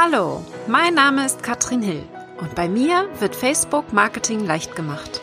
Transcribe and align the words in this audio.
Hallo, 0.00 0.46
mein 0.68 0.94
Name 0.94 1.26
ist 1.26 1.42
Katrin 1.42 1.82
Hill 1.82 2.04
und 2.40 2.54
bei 2.54 2.68
mir 2.68 3.08
wird 3.18 3.34
Facebook 3.34 3.92
Marketing 3.92 4.46
leicht 4.46 4.76
gemacht. 4.76 5.20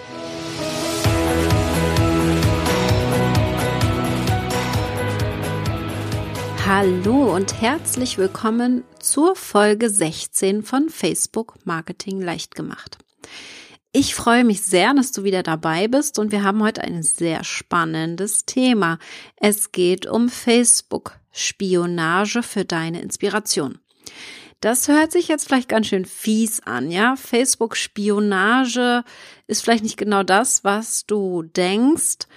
Hallo 6.66 7.34
und 7.34 7.62
herzlich 7.62 8.18
willkommen 8.18 8.84
zur 9.00 9.38
Folge 9.38 9.90
16 9.90 10.64
von 10.64 10.90
Facebook 10.90 11.56
Marketing 11.64 12.20
leicht 12.20 12.54
gemacht. 12.54 12.98
Ich 13.94 14.14
freue 14.14 14.44
mich 14.44 14.62
sehr, 14.62 14.94
dass 14.94 15.14
du 15.14 15.24
wieder 15.24 15.42
dabei 15.42 15.88
bist 15.88 16.20
und 16.20 16.34
wir 16.34 16.44
haben 16.44 16.62
heute 16.62 16.82
ein 16.82 17.02
sehr 17.02 17.46
spannendes 17.46 18.46
Thema. 18.46 19.00
Es 19.38 19.72
geht 19.72 20.06
um 20.06 20.28
Facebook-Spionage 20.28 22.44
für 22.44 22.66
deine 22.66 23.02
Inspiration. 23.02 23.80
Das 24.62 24.88
hört 24.88 25.12
sich 25.12 25.28
jetzt 25.28 25.48
vielleicht 25.48 25.70
ganz 25.70 25.88
schön 25.88 26.06
fies 26.06 26.62
an, 26.62 26.90
ja? 26.90 27.16
Facebook-Spionage 27.16 29.04
ist 29.48 29.62
vielleicht 29.62 29.84
nicht 29.84 29.98
genau 29.98 30.24
das, 30.24 30.64
was 30.64 31.06
du 31.06 31.44
denkst. 31.44 32.28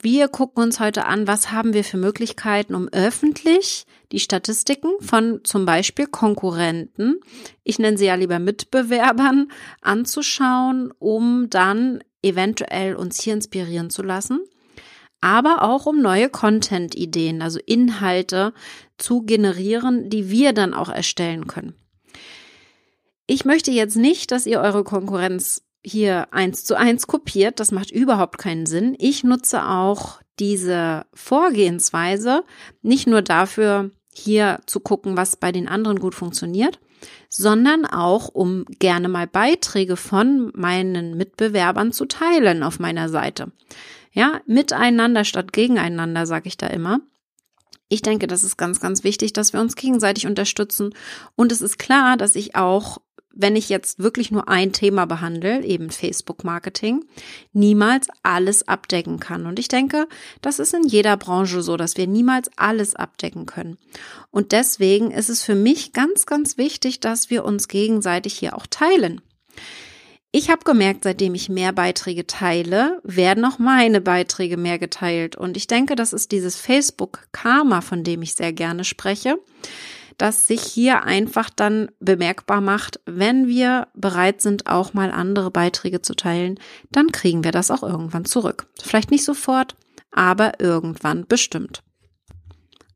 Wir 0.00 0.26
gucken 0.26 0.64
uns 0.64 0.80
heute 0.80 1.04
an, 1.04 1.28
was 1.28 1.52
haben 1.52 1.74
wir 1.74 1.84
für 1.84 1.96
Möglichkeiten, 1.96 2.74
um 2.74 2.88
öffentlich 2.88 3.86
die 4.10 4.18
Statistiken 4.18 4.90
von 5.00 5.42
zum 5.44 5.64
Beispiel 5.64 6.08
Konkurrenten, 6.08 7.20
ich 7.62 7.78
nenne 7.78 7.96
sie 7.96 8.06
ja 8.06 8.16
lieber 8.16 8.40
Mitbewerbern, 8.40 9.52
anzuschauen, 9.80 10.92
um 10.98 11.48
dann 11.50 12.02
eventuell 12.20 12.96
uns 12.96 13.20
hier 13.20 13.34
inspirieren 13.34 13.90
zu 13.90 14.02
lassen, 14.02 14.40
aber 15.22 15.62
auch 15.62 15.86
um 15.86 16.02
neue 16.02 16.28
Content-Ideen, 16.28 17.40
also 17.40 17.58
Inhalte 17.64 18.52
zu 18.98 19.22
generieren, 19.22 20.10
die 20.10 20.28
wir 20.28 20.52
dann 20.52 20.74
auch 20.74 20.90
erstellen 20.90 21.46
können. 21.46 21.74
Ich 23.26 23.44
möchte 23.44 23.70
jetzt 23.70 23.96
nicht, 23.96 24.32
dass 24.32 24.46
ihr 24.46 24.60
eure 24.60 24.84
Konkurrenz 24.84 25.62
hier 25.84 26.32
eins 26.32 26.64
zu 26.64 26.76
eins 26.76 27.06
kopiert. 27.06 27.60
Das 27.60 27.72
macht 27.72 27.90
überhaupt 27.90 28.38
keinen 28.38 28.66
Sinn. 28.66 28.94
Ich 28.98 29.24
nutze 29.24 29.64
auch 29.64 30.20
diese 30.38 31.06
Vorgehensweise 31.14 32.44
nicht 32.82 33.06
nur 33.06 33.22
dafür, 33.22 33.90
hier 34.14 34.60
zu 34.66 34.80
gucken, 34.80 35.16
was 35.16 35.36
bei 35.36 35.52
den 35.52 35.68
anderen 35.68 35.98
gut 35.98 36.14
funktioniert, 36.14 36.80
sondern 37.28 37.86
auch, 37.86 38.28
um 38.28 38.66
gerne 38.78 39.08
mal 39.08 39.26
Beiträge 39.26 39.96
von 39.96 40.52
meinen 40.54 41.16
Mitbewerbern 41.16 41.92
zu 41.92 42.04
teilen 42.04 42.62
auf 42.62 42.78
meiner 42.78 43.08
Seite. 43.08 43.52
Ja, 44.12 44.40
miteinander 44.46 45.24
statt 45.24 45.52
gegeneinander, 45.52 46.26
sage 46.26 46.48
ich 46.48 46.56
da 46.56 46.66
immer. 46.66 47.00
Ich 47.88 48.02
denke, 48.02 48.26
das 48.26 48.42
ist 48.42 48.56
ganz, 48.56 48.80
ganz 48.80 49.04
wichtig, 49.04 49.32
dass 49.32 49.52
wir 49.52 49.60
uns 49.60 49.76
gegenseitig 49.76 50.26
unterstützen. 50.26 50.94
Und 51.36 51.52
es 51.52 51.60
ist 51.60 51.78
klar, 51.78 52.16
dass 52.16 52.36
ich 52.36 52.54
auch 52.54 52.98
wenn 53.34 53.56
ich 53.56 53.68
jetzt 53.68 53.98
wirklich 53.98 54.30
nur 54.30 54.48
ein 54.48 54.72
Thema 54.72 55.06
behandle, 55.06 55.64
eben 55.64 55.90
Facebook-Marketing, 55.90 57.04
niemals 57.52 58.08
alles 58.22 58.68
abdecken 58.68 59.20
kann. 59.20 59.46
Und 59.46 59.58
ich 59.58 59.68
denke, 59.68 60.06
das 60.40 60.58
ist 60.58 60.74
in 60.74 60.84
jeder 60.86 61.16
Branche 61.16 61.62
so, 61.62 61.76
dass 61.76 61.96
wir 61.96 62.06
niemals 62.06 62.50
alles 62.56 62.94
abdecken 62.94 63.46
können. 63.46 63.78
Und 64.30 64.52
deswegen 64.52 65.10
ist 65.10 65.30
es 65.30 65.42
für 65.42 65.54
mich 65.54 65.92
ganz, 65.92 66.26
ganz 66.26 66.58
wichtig, 66.58 67.00
dass 67.00 67.30
wir 67.30 67.44
uns 67.44 67.68
gegenseitig 67.68 68.34
hier 68.34 68.56
auch 68.56 68.66
teilen. 68.68 69.20
Ich 70.32 70.50
habe 70.50 70.64
gemerkt, 70.64 71.04
seitdem 71.04 71.34
ich 71.34 71.50
mehr 71.50 71.72
Beiträge 71.72 72.26
teile, 72.26 73.00
werden 73.04 73.44
auch 73.44 73.58
meine 73.58 74.00
Beiträge 74.00 74.56
mehr 74.56 74.78
geteilt. 74.78 75.36
Und 75.36 75.58
ich 75.58 75.66
denke, 75.66 75.94
das 75.94 76.14
ist 76.14 76.32
dieses 76.32 76.56
Facebook-Karma, 76.56 77.82
von 77.82 78.02
dem 78.02 78.22
ich 78.22 78.34
sehr 78.34 78.52
gerne 78.52 78.84
spreche 78.84 79.38
das 80.18 80.46
sich 80.46 80.62
hier 80.62 81.02
einfach 81.02 81.50
dann 81.50 81.90
bemerkbar 82.00 82.60
macht, 82.60 83.00
wenn 83.06 83.48
wir 83.48 83.88
bereit 83.94 84.40
sind, 84.40 84.66
auch 84.66 84.94
mal 84.94 85.10
andere 85.10 85.50
Beiträge 85.50 86.02
zu 86.02 86.14
teilen, 86.14 86.58
dann 86.90 87.12
kriegen 87.12 87.44
wir 87.44 87.52
das 87.52 87.70
auch 87.70 87.82
irgendwann 87.82 88.24
zurück. 88.24 88.68
Vielleicht 88.80 89.10
nicht 89.10 89.24
sofort, 89.24 89.74
aber 90.12 90.60
irgendwann 90.60 91.26
bestimmt. 91.26 91.82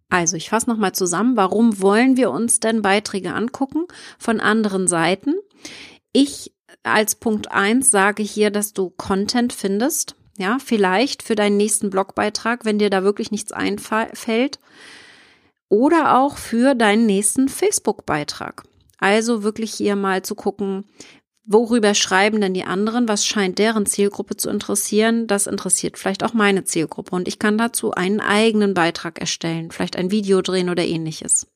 Also, 0.09 0.37
ich 0.37 0.51
fasse 0.51 0.71
nochmal 0.71 0.93
zusammen. 0.93 1.37
Warum 1.37 1.81
wollen 1.81 2.17
wir 2.17 2.31
uns 2.31 2.61
denn 2.61 2.81
Beiträge 2.81 3.35
angucken 3.35 3.87
von 4.19 4.39
anderen 4.39 4.87
Seiten? 4.87 5.35
Ich 6.13 6.53
als 6.87 7.15
Punkt 7.15 7.51
eins 7.51 7.91
sage 7.91 8.23
hier, 8.23 8.51
dass 8.51 8.73
du 8.73 8.91
Content 8.91 9.53
findest. 9.53 10.17
Ja, 10.39 10.59
vielleicht 10.63 11.23
für 11.23 11.35
deinen 11.35 11.57
nächsten 11.57 11.91
Blogbeitrag, 11.91 12.65
wenn 12.65 12.79
dir 12.79 12.91
da 12.91 13.03
wirklich 13.03 13.31
nichts 13.31 13.53
einfällt 13.53 14.59
oder 15.69 16.19
auch 16.19 16.37
für 16.37 16.75
deinen 16.75 17.07
nächsten 17.07 17.49
Facebook-Beitrag. 17.49 18.65
Also 18.99 19.43
wirklich 19.43 19.73
hier 19.73 19.97
mal 19.97 20.23
zu 20.23 20.35
gucken, 20.35 20.85
worüber 21.45 21.95
schreiben 21.95 22.41
denn 22.41 22.55
die 22.55 22.65
anderen, 22.65 23.09
was 23.09 23.25
scheint 23.25 23.59
deren 23.59 23.87
Zielgruppe 23.87 24.37
zu 24.37 24.51
interessieren, 24.51 25.27
das 25.27 25.47
interessiert 25.47 25.99
vielleicht 25.99 26.25
auch 26.25 26.35
meine 26.35 26.65
Zielgruppe 26.65 27.15
und 27.15 27.29
ich 27.29 27.39
kann 27.39 27.57
dazu 27.57 27.93
einen 27.93 28.21
eigenen 28.21 28.75
Beitrag 28.75 29.21
erstellen, 29.21 29.71
vielleicht 29.71 29.97
ein 29.97 30.11
Video 30.11 30.43
drehen 30.43 30.71
oder 30.71 30.85
ähnliches. 30.85 31.47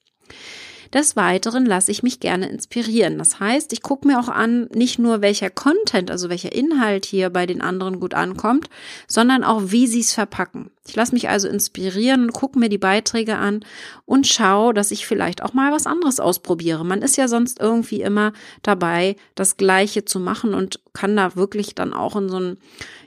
Des 0.93 1.15
Weiteren 1.15 1.67
lasse 1.67 1.93
ich 1.93 2.03
mich 2.03 2.19
gerne 2.19 2.49
inspirieren. 2.49 3.19
Das 3.19 3.39
heißt, 3.39 3.73
ich 3.73 3.83
gucke 3.83 4.09
mir 4.09 4.19
auch 4.19 4.29
an, 4.29 4.69
nicht 4.75 4.99
nur 4.99 5.23
welcher 5.23 5.51
Content, 5.51 6.11
also 6.11 6.29
welcher 6.29 6.53
Inhalt 6.53 7.07
hier 7.07 7.31
bei 7.31 7.47
den 7.47 7.61
anderen 7.61 8.01
gut 8.01 8.15
ankommt, 8.15 8.69
sondern 9.07 9.45
auch, 9.45 9.63
wie 9.67 9.87
sie 9.87 10.01
es 10.01 10.13
verpacken. 10.13 10.71
Ich 10.89 10.97
lasse 10.97 11.15
mich 11.15 11.29
also 11.29 11.47
inspirieren 11.47 12.33
gucke 12.33 12.59
mir 12.59 12.69
die 12.69 12.79
Beiträge 12.79 13.37
an 13.37 13.65
und 14.07 14.27
schaue, 14.27 14.75
dass 14.75 14.91
ich 14.91 15.07
vielleicht 15.07 15.43
auch 15.43 15.53
mal 15.53 15.73
was 15.73 15.87
anderes 15.87 16.19
ausprobiere. 16.19 16.85
Man 16.85 17.03
ist 17.03 17.17
ja 17.17 17.29
sonst 17.29 17.61
irgendwie 17.61 18.01
immer 18.01 18.33
dabei, 18.63 19.17
das 19.35 19.57
Gleiche 19.57 20.05
zu 20.05 20.19
machen 20.19 20.55
und 20.55 20.81
kann 20.93 21.15
da 21.17 21.37
wirklich 21.37 21.75
dann 21.75 21.93
auch 21.93 22.17
in 22.17 22.29
so 22.29 22.37
einen 22.37 22.59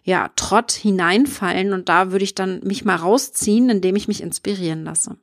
ja, 0.03 0.29
Trott 0.35 0.71
hineinfallen 0.71 1.73
und 1.73 1.89
da 1.89 2.11
würde 2.11 2.23
ich 2.23 2.35
dann 2.35 2.61
mich 2.63 2.85
mal 2.85 2.95
rausziehen, 2.95 3.69
indem 3.69 3.95
ich 3.95 4.07
mich 4.07 4.21
inspirieren 4.21 4.83
lasse. 4.83 5.17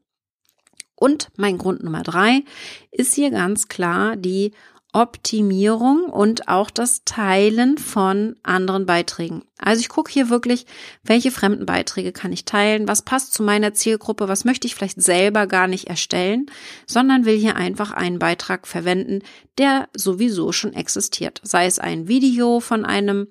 Und 1.00 1.30
mein 1.36 1.56
Grund 1.56 1.82
Nummer 1.82 2.02
drei 2.02 2.44
ist 2.92 3.14
hier 3.14 3.30
ganz 3.30 3.68
klar 3.68 4.16
die 4.16 4.52
Optimierung 4.92 6.04
und 6.04 6.48
auch 6.48 6.68
das 6.68 7.04
Teilen 7.04 7.78
von 7.78 8.36
anderen 8.42 8.86
Beiträgen. 8.86 9.44
Also 9.56 9.80
ich 9.80 9.88
gucke 9.88 10.12
hier 10.12 10.28
wirklich, 10.28 10.66
welche 11.02 11.30
fremden 11.30 11.64
Beiträge 11.64 12.12
kann 12.12 12.32
ich 12.32 12.44
teilen, 12.44 12.86
was 12.86 13.02
passt 13.02 13.32
zu 13.32 13.42
meiner 13.42 13.72
Zielgruppe, 13.72 14.28
was 14.28 14.44
möchte 14.44 14.66
ich 14.66 14.74
vielleicht 14.74 15.00
selber 15.00 15.46
gar 15.46 15.68
nicht 15.68 15.86
erstellen, 15.86 16.46
sondern 16.86 17.24
will 17.24 17.36
hier 17.38 17.56
einfach 17.56 17.92
einen 17.92 18.18
Beitrag 18.18 18.66
verwenden, 18.66 19.22
der 19.58 19.88
sowieso 19.96 20.52
schon 20.52 20.74
existiert. 20.74 21.40
Sei 21.44 21.66
es 21.66 21.78
ein 21.78 22.08
Video 22.08 22.60
von 22.60 22.84
einem 22.84 23.28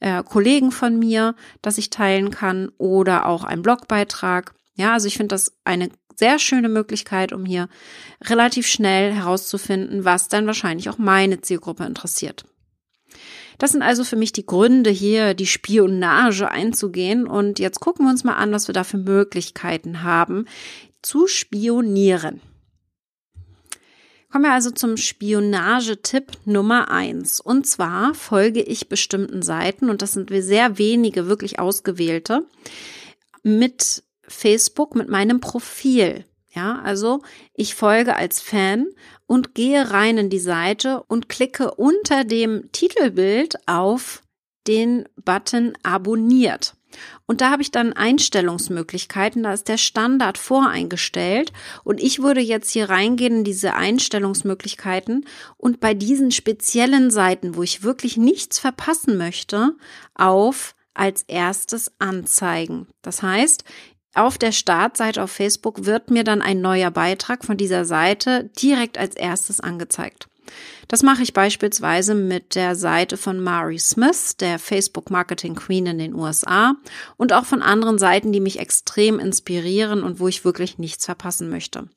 äh, 0.00 0.22
Kollegen 0.22 0.70
von 0.70 0.98
mir, 0.98 1.34
das 1.62 1.78
ich 1.78 1.90
teilen 1.90 2.30
kann, 2.30 2.70
oder 2.78 3.26
auch 3.26 3.42
ein 3.44 3.62
Blogbeitrag. 3.62 4.54
Ja, 4.74 4.92
also 4.92 5.08
ich 5.08 5.16
finde 5.16 5.34
das 5.34 5.54
eine 5.64 5.88
sehr 6.18 6.38
schöne 6.38 6.68
Möglichkeit, 6.68 7.32
um 7.32 7.44
hier 7.46 7.68
relativ 8.24 8.66
schnell 8.66 9.12
herauszufinden, 9.12 10.04
was 10.04 10.28
dann 10.28 10.46
wahrscheinlich 10.46 10.90
auch 10.90 10.98
meine 10.98 11.40
Zielgruppe 11.40 11.84
interessiert. 11.84 12.44
Das 13.58 13.72
sind 13.72 13.82
also 13.82 14.04
für 14.04 14.16
mich 14.16 14.32
die 14.32 14.46
Gründe, 14.46 14.90
hier 14.90 15.34
die 15.34 15.46
Spionage 15.46 16.50
einzugehen. 16.50 17.26
Und 17.26 17.58
jetzt 17.58 17.80
gucken 17.80 18.06
wir 18.06 18.10
uns 18.10 18.24
mal 18.24 18.36
an, 18.36 18.52
was 18.52 18.68
wir 18.68 18.72
da 18.72 18.84
für 18.84 18.98
Möglichkeiten 18.98 20.02
haben, 20.02 20.46
zu 21.02 21.26
spionieren. 21.26 22.40
Kommen 24.30 24.44
wir 24.44 24.52
also 24.52 24.70
zum 24.70 24.96
Spionagetipp 24.96 26.32
Nummer 26.44 26.90
eins. 26.90 27.40
Und 27.40 27.66
zwar 27.66 28.14
folge 28.14 28.62
ich 28.62 28.88
bestimmten 28.88 29.42
Seiten, 29.42 29.88
und 29.88 30.02
das 30.02 30.12
sind 30.12 30.30
wir 30.30 30.42
sehr 30.42 30.78
wenige, 30.78 31.28
wirklich 31.28 31.58
ausgewählte, 31.58 32.46
mit 33.42 34.04
Facebook 34.28 34.94
mit 34.94 35.08
meinem 35.08 35.40
Profil. 35.40 36.24
Ja, 36.50 36.80
also 36.82 37.22
ich 37.54 37.74
folge 37.74 38.16
als 38.16 38.40
Fan 38.40 38.86
und 39.26 39.54
gehe 39.54 39.90
rein 39.90 40.18
in 40.18 40.30
die 40.30 40.38
Seite 40.38 41.02
und 41.04 41.28
klicke 41.28 41.74
unter 41.74 42.24
dem 42.24 42.72
Titelbild 42.72 43.56
auf 43.66 44.22
den 44.66 45.08
Button 45.24 45.74
abonniert. 45.82 46.74
Und 47.26 47.40
da 47.40 47.50
habe 47.50 47.62
ich 47.62 47.70
dann 47.70 47.92
Einstellungsmöglichkeiten. 47.92 49.42
Da 49.42 49.52
ist 49.52 49.68
der 49.68 49.76
Standard 49.76 50.38
voreingestellt. 50.38 51.52
Und 51.84 52.00
ich 52.02 52.22
würde 52.22 52.40
jetzt 52.40 52.70
hier 52.70 52.88
reingehen 52.88 53.38
in 53.38 53.44
diese 53.44 53.74
Einstellungsmöglichkeiten 53.74 55.26
und 55.56 55.80
bei 55.80 55.94
diesen 55.94 56.30
speziellen 56.30 57.10
Seiten, 57.10 57.56
wo 57.56 57.62
ich 57.62 57.82
wirklich 57.82 58.16
nichts 58.16 58.58
verpassen 58.58 59.18
möchte, 59.18 59.76
auf 60.14 60.74
als 60.94 61.22
erstes 61.22 61.92
anzeigen. 61.98 62.88
Das 63.02 63.22
heißt, 63.22 63.64
auf 64.18 64.38
der 64.38 64.52
Startseite 64.52 65.22
auf 65.22 65.30
Facebook 65.30 65.84
wird 65.84 66.10
mir 66.10 66.24
dann 66.24 66.42
ein 66.42 66.60
neuer 66.60 66.90
Beitrag 66.90 67.44
von 67.44 67.56
dieser 67.56 67.84
Seite 67.84 68.50
direkt 68.60 68.98
als 68.98 69.14
erstes 69.14 69.60
angezeigt. 69.60 70.28
Das 70.88 71.02
mache 71.02 71.22
ich 71.22 71.34
beispielsweise 71.34 72.14
mit 72.14 72.54
der 72.54 72.74
Seite 72.74 73.18
von 73.18 73.40
Mari 73.40 73.78
Smith, 73.78 74.38
der 74.38 74.58
Facebook 74.58 75.10
Marketing 75.10 75.54
Queen 75.54 75.84
in 75.84 75.98
den 75.98 76.14
USA 76.14 76.74
und 77.18 77.34
auch 77.34 77.44
von 77.44 77.60
anderen 77.60 77.98
Seiten, 77.98 78.32
die 78.32 78.40
mich 78.40 78.58
extrem 78.58 79.18
inspirieren 79.18 80.02
und 80.02 80.18
wo 80.18 80.28
ich 80.28 80.46
wirklich 80.46 80.78
nichts 80.78 81.04
verpassen 81.04 81.50
möchte. 81.50 81.88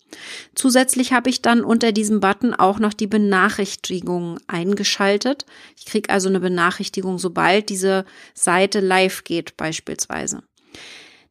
Zusätzlich 0.56 1.14
habe 1.14 1.30
ich 1.30 1.42
dann 1.42 1.64
unter 1.64 1.94
diesem 1.94 2.20
Button 2.20 2.54
auch 2.54 2.80
noch 2.80 2.94
die 2.94 3.08
Benachrichtigungen 3.08 4.40
eingeschaltet. 4.48 5.46
Ich 5.78 5.86
kriege 5.86 6.10
also 6.10 6.28
eine 6.28 6.42
Benachrichtigung, 6.42 7.18
sobald 7.18 7.70
diese 7.70 8.04
Seite 8.34 8.82
live 8.82 9.24
geht 9.24 9.56
beispielsweise. 9.56 10.44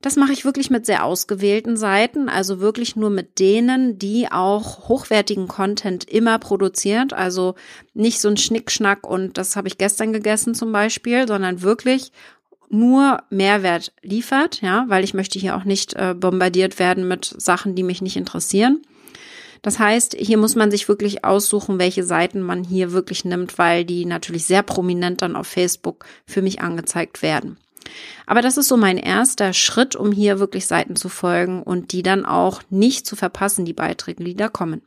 Das 0.03 0.17
mache 0.17 0.33
ich 0.33 0.47
wirklich 0.47 0.71
mit 0.71 0.87
sehr 0.87 1.05
ausgewählten 1.05 1.77
Seiten, 1.77 2.31
also 2.31 2.59
wirklich 2.59 2.97
nur 2.97 3.11
mit 3.11 3.39
denen, 3.39 3.99
die 3.99 4.33
auch 4.33 4.89
hochwertigen 4.89 5.47
Content 5.47 6.05
immer 6.09 6.39
produziert. 6.39 7.13
Also 7.13 7.55
nicht 7.93 8.21
so 8.21 8.29
ein 8.29 8.39
Schnickschnack 8.39 9.07
und 9.07 9.37
das 9.37 9.57
habe 9.57 9.69
ich 9.69 9.77
gestern 9.77 10.15
gegessen 10.15 10.55
zum 10.55 10.73
Beispiel, 10.73 11.29
sondern 11.29 11.61
wirklich 11.61 12.13
nur 12.71 13.19
Mehrwert 13.29 13.93
liefert, 14.01 14.63
ja, 14.63 14.85
weil 14.89 15.05
ich 15.05 15.13
möchte 15.13 15.39
hier 15.39 15.57
auch 15.57 15.65
nicht 15.65 15.95
äh, 15.95 16.15
bombardiert 16.15 16.79
werden 16.79 17.07
mit 17.07 17.35
Sachen, 17.37 17.75
die 17.75 17.83
mich 17.83 18.01
nicht 18.01 18.17
interessieren. 18.17 18.81
Das 19.61 19.79
heißt, 19.79 20.15
hier 20.19 20.39
muss 20.39 20.55
man 20.55 20.71
sich 20.71 20.89
wirklich 20.89 21.25
aussuchen, 21.25 21.79
welche 21.79 22.05
Seiten 22.05 22.41
man 22.41 22.65
hier 22.65 22.93
wirklich 22.93 23.27
nimmt, 23.27 23.59
weil 23.59 23.85
die 23.85 24.07
natürlich 24.07 24.47
sehr 24.47 24.63
prominent 24.63 25.21
dann 25.21 25.37
auf 25.37 25.47
Facebook 25.47 26.07
für 26.25 26.41
mich 26.41 26.63
angezeigt 26.63 27.21
werden. 27.21 27.59
Aber 28.27 28.43
das 28.43 28.57
ist 28.57 28.69
so 28.69 28.77
mein 28.77 28.99
erster 28.99 29.53
Schritt, 29.53 29.97
um 29.97 30.13
hier 30.13 30.39
wirklich 30.39 30.67
Seiten 30.67 30.97
zu 30.97 31.09
folgen 31.09 31.63
und 31.63 31.93
die 31.93 32.03
dann 32.03 32.25
auch 32.25 32.63
nicht 32.71 33.07
zu 33.07 33.17
verpassen, 33.17 33.65
die 33.65 33.73
Beiträge, 33.73 34.25
die 34.25 34.37
da 34.37 34.49
kommen. 34.49 34.83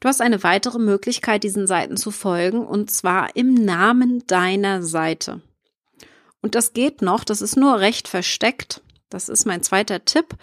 Du 0.00 0.08
hast 0.08 0.20
eine 0.20 0.42
weitere 0.42 0.78
Möglichkeit, 0.78 1.44
diesen 1.44 1.66
Seiten 1.66 1.96
zu 1.96 2.10
folgen, 2.10 2.66
und 2.66 2.90
zwar 2.90 3.36
im 3.36 3.54
Namen 3.54 4.26
deiner 4.26 4.82
Seite. 4.82 5.42
Und 6.40 6.56
das 6.56 6.72
geht 6.72 7.02
noch, 7.02 7.22
das 7.22 7.40
ist 7.40 7.56
nur 7.56 7.78
recht 7.78 8.08
versteckt. 8.08 8.82
Das 9.10 9.28
ist 9.28 9.46
mein 9.46 9.62
zweiter 9.62 10.04
Tipp. 10.04 10.34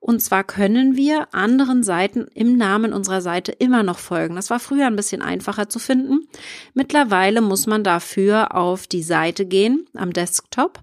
Und 0.00 0.20
zwar 0.20 0.44
können 0.44 0.96
wir 0.96 1.34
anderen 1.34 1.82
Seiten 1.82 2.28
im 2.34 2.56
Namen 2.56 2.92
unserer 2.92 3.20
Seite 3.20 3.52
immer 3.52 3.82
noch 3.82 3.98
folgen. 3.98 4.36
Das 4.36 4.50
war 4.50 4.60
früher 4.60 4.86
ein 4.86 4.96
bisschen 4.96 5.22
einfacher 5.22 5.68
zu 5.68 5.78
finden. 5.78 6.28
Mittlerweile 6.74 7.40
muss 7.40 7.66
man 7.66 7.82
dafür 7.82 8.54
auf 8.54 8.86
die 8.86 9.02
Seite 9.02 9.46
gehen 9.46 9.86
am 9.94 10.12
Desktop 10.12 10.80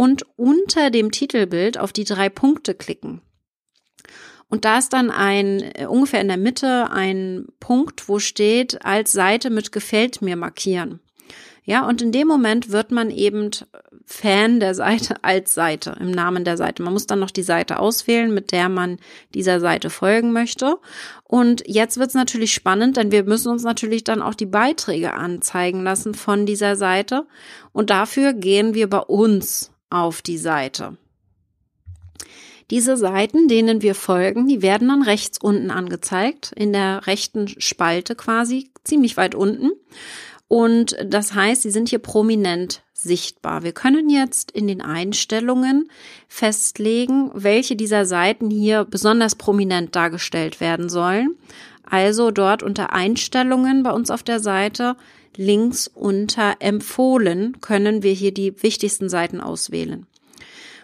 und 0.00 0.24
unter 0.36 0.88
dem 0.88 1.10
Titelbild 1.10 1.76
auf 1.76 1.92
die 1.92 2.04
drei 2.04 2.30
Punkte 2.30 2.74
klicken. 2.74 3.20
Und 4.48 4.64
da 4.64 4.78
ist 4.78 4.94
dann 4.94 5.10
ein, 5.10 5.60
äh, 5.74 5.84
ungefähr 5.84 6.22
in 6.22 6.28
der 6.28 6.38
Mitte 6.38 6.90
ein 6.90 7.48
Punkt, 7.60 8.08
wo 8.08 8.18
steht, 8.18 8.82
als 8.82 9.12
Seite 9.12 9.50
mit 9.50 9.72
gefällt 9.72 10.22
mir 10.22 10.36
markieren. 10.36 11.00
Ja, 11.64 11.86
und 11.86 12.00
in 12.00 12.12
dem 12.12 12.28
Moment 12.28 12.70
wird 12.70 12.92
man 12.92 13.10
eben 13.10 13.50
Fan 14.06 14.58
der 14.58 14.74
Seite 14.74 15.16
als 15.22 15.52
Seite, 15.52 15.94
im 16.00 16.12
Namen 16.12 16.44
der 16.44 16.56
Seite. 16.56 16.82
Man 16.82 16.94
muss 16.94 17.06
dann 17.06 17.20
noch 17.20 17.30
die 17.30 17.42
Seite 17.42 17.78
auswählen, 17.78 18.32
mit 18.32 18.52
der 18.52 18.70
man 18.70 18.96
dieser 19.34 19.60
Seite 19.60 19.90
folgen 19.90 20.32
möchte. 20.32 20.78
Und 21.24 21.62
jetzt 21.66 21.98
wird 21.98 22.08
es 22.08 22.14
natürlich 22.14 22.54
spannend, 22.54 22.96
denn 22.96 23.12
wir 23.12 23.24
müssen 23.24 23.52
uns 23.52 23.64
natürlich 23.64 24.02
dann 24.04 24.22
auch 24.22 24.34
die 24.34 24.46
Beiträge 24.46 25.12
anzeigen 25.12 25.82
lassen 25.82 26.14
von 26.14 26.46
dieser 26.46 26.76
Seite. 26.76 27.26
Und 27.72 27.90
dafür 27.90 28.32
gehen 28.32 28.72
wir 28.72 28.88
bei 28.88 29.00
uns 29.00 29.69
auf 29.90 30.22
die 30.22 30.38
Seite. 30.38 30.96
Diese 32.70 32.96
Seiten, 32.96 33.48
denen 33.48 33.82
wir 33.82 33.96
folgen, 33.96 34.46
die 34.46 34.62
werden 34.62 34.88
dann 34.88 35.02
rechts 35.02 35.38
unten 35.38 35.72
angezeigt, 35.72 36.52
in 36.54 36.72
der 36.72 37.06
rechten 37.08 37.48
Spalte 37.48 38.14
quasi, 38.14 38.70
ziemlich 38.84 39.16
weit 39.16 39.34
unten. 39.34 39.72
Und 40.46 40.96
das 41.04 41.34
heißt, 41.34 41.62
sie 41.62 41.70
sind 41.70 41.88
hier 41.88 41.98
prominent 41.98 42.82
sichtbar. 42.92 43.64
Wir 43.64 43.72
können 43.72 44.08
jetzt 44.08 44.50
in 44.52 44.66
den 44.68 44.82
Einstellungen 44.82 45.90
festlegen, 46.28 47.30
welche 47.34 47.74
dieser 47.74 48.04
Seiten 48.04 48.50
hier 48.50 48.84
besonders 48.84 49.34
prominent 49.34 49.96
dargestellt 49.96 50.60
werden 50.60 50.88
sollen. 50.88 51.36
Also 51.82 52.30
dort 52.30 52.62
unter 52.62 52.92
Einstellungen 52.92 53.82
bei 53.82 53.90
uns 53.90 54.10
auf 54.10 54.22
der 54.22 54.38
Seite 54.38 54.96
links 55.36 55.88
unter 55.88 56.56
Empfohlen 56.60 57.60
können 57.60 58.02
wir 58.02 58.12
hier 58.12 58.32
die 58.32 58.62
wichtigsten 58.62 59.08
Seiten 59.08 59.40
auswählen. 59.40 60.06